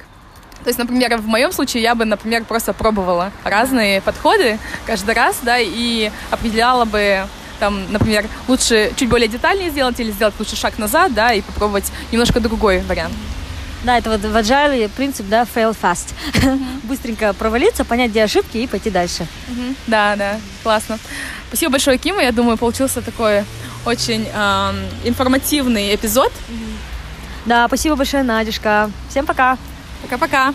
То 0.64 0.70
есть, 0.70 0.80
например, 0.80 1.18
в 1.18 1.28
моем 1.28 1.52
случае 1.52 1.84
я 1.84 1.96
бы, 1.96 2.06
например, 2.06 2.46
просто 2.46 2.74
пробовала 2.74 3.32
разные 3.44 4.02
подходы 4.02 4.60
каждый 4.86 5.14
раз, 5.14 5.38
да, 5.42 5.58
и 5.60 6.12
определяла 6.32 6.86
бы 6.86 7.28
там, 7.60 7.92
например, 7.92 8.28
лучше 8.48 8.92
чуть 8.96 9.10
более 9.10 9.28
детальнее 9.28 9.70
сделать 9.70 10.00
или 10.00 10.12
сделать 10.12 10.34
лучше 10.40 10.56
шаг 10.56 10.78
назад, 10.78 11.14
да, 11.14 11.34
и 11.34 11.42
попробовать 11.42 11.92
немножко 12.12 12.40
другой 12.40 12.80
вариант. 12.82 13.14
Да, 13.84 13.98
это 13.98 14.10
вот 14.10 14.22
в 14.22 14.36
agile 14.36 14.90
принцип, 14.90 15.28
да, 15.28 15.44
fail 15.44 15.76
fast. 15.80 16.14
Быстренько 16.84 17.34
провалиться, 17.34 17.86
понять, 17.86 18.12
где 18.12 18.24
ошибки 18.24 18.58
и 18.58 18.68
пойти 18.68 18.90
дальше. 18.90 19.28
Да, 19.88 20.16
да, 20.16 20.40
классно. 20.64 20.98
Спасибо 21.50 21.74
большое, 21.74 21.98
Кима. 21.98 22.22
Я 22.22 22.32
думаю, 22.32 22.58
получился 22.58 23.02
такой 23.02 23.44
очень 23.86 24.28
эм, 24.34 24.76
информативный 25.04 25.94
эпизод. 25.94 26.34
Да, 27.46 27.68
спасибо 27.68 27.96
большое, 27.96 28.24
Надюшка. 28.24 28.90
Всем 29.10 29.26
пока. 29.26 29.58
Пока-пока. 30.02 30.52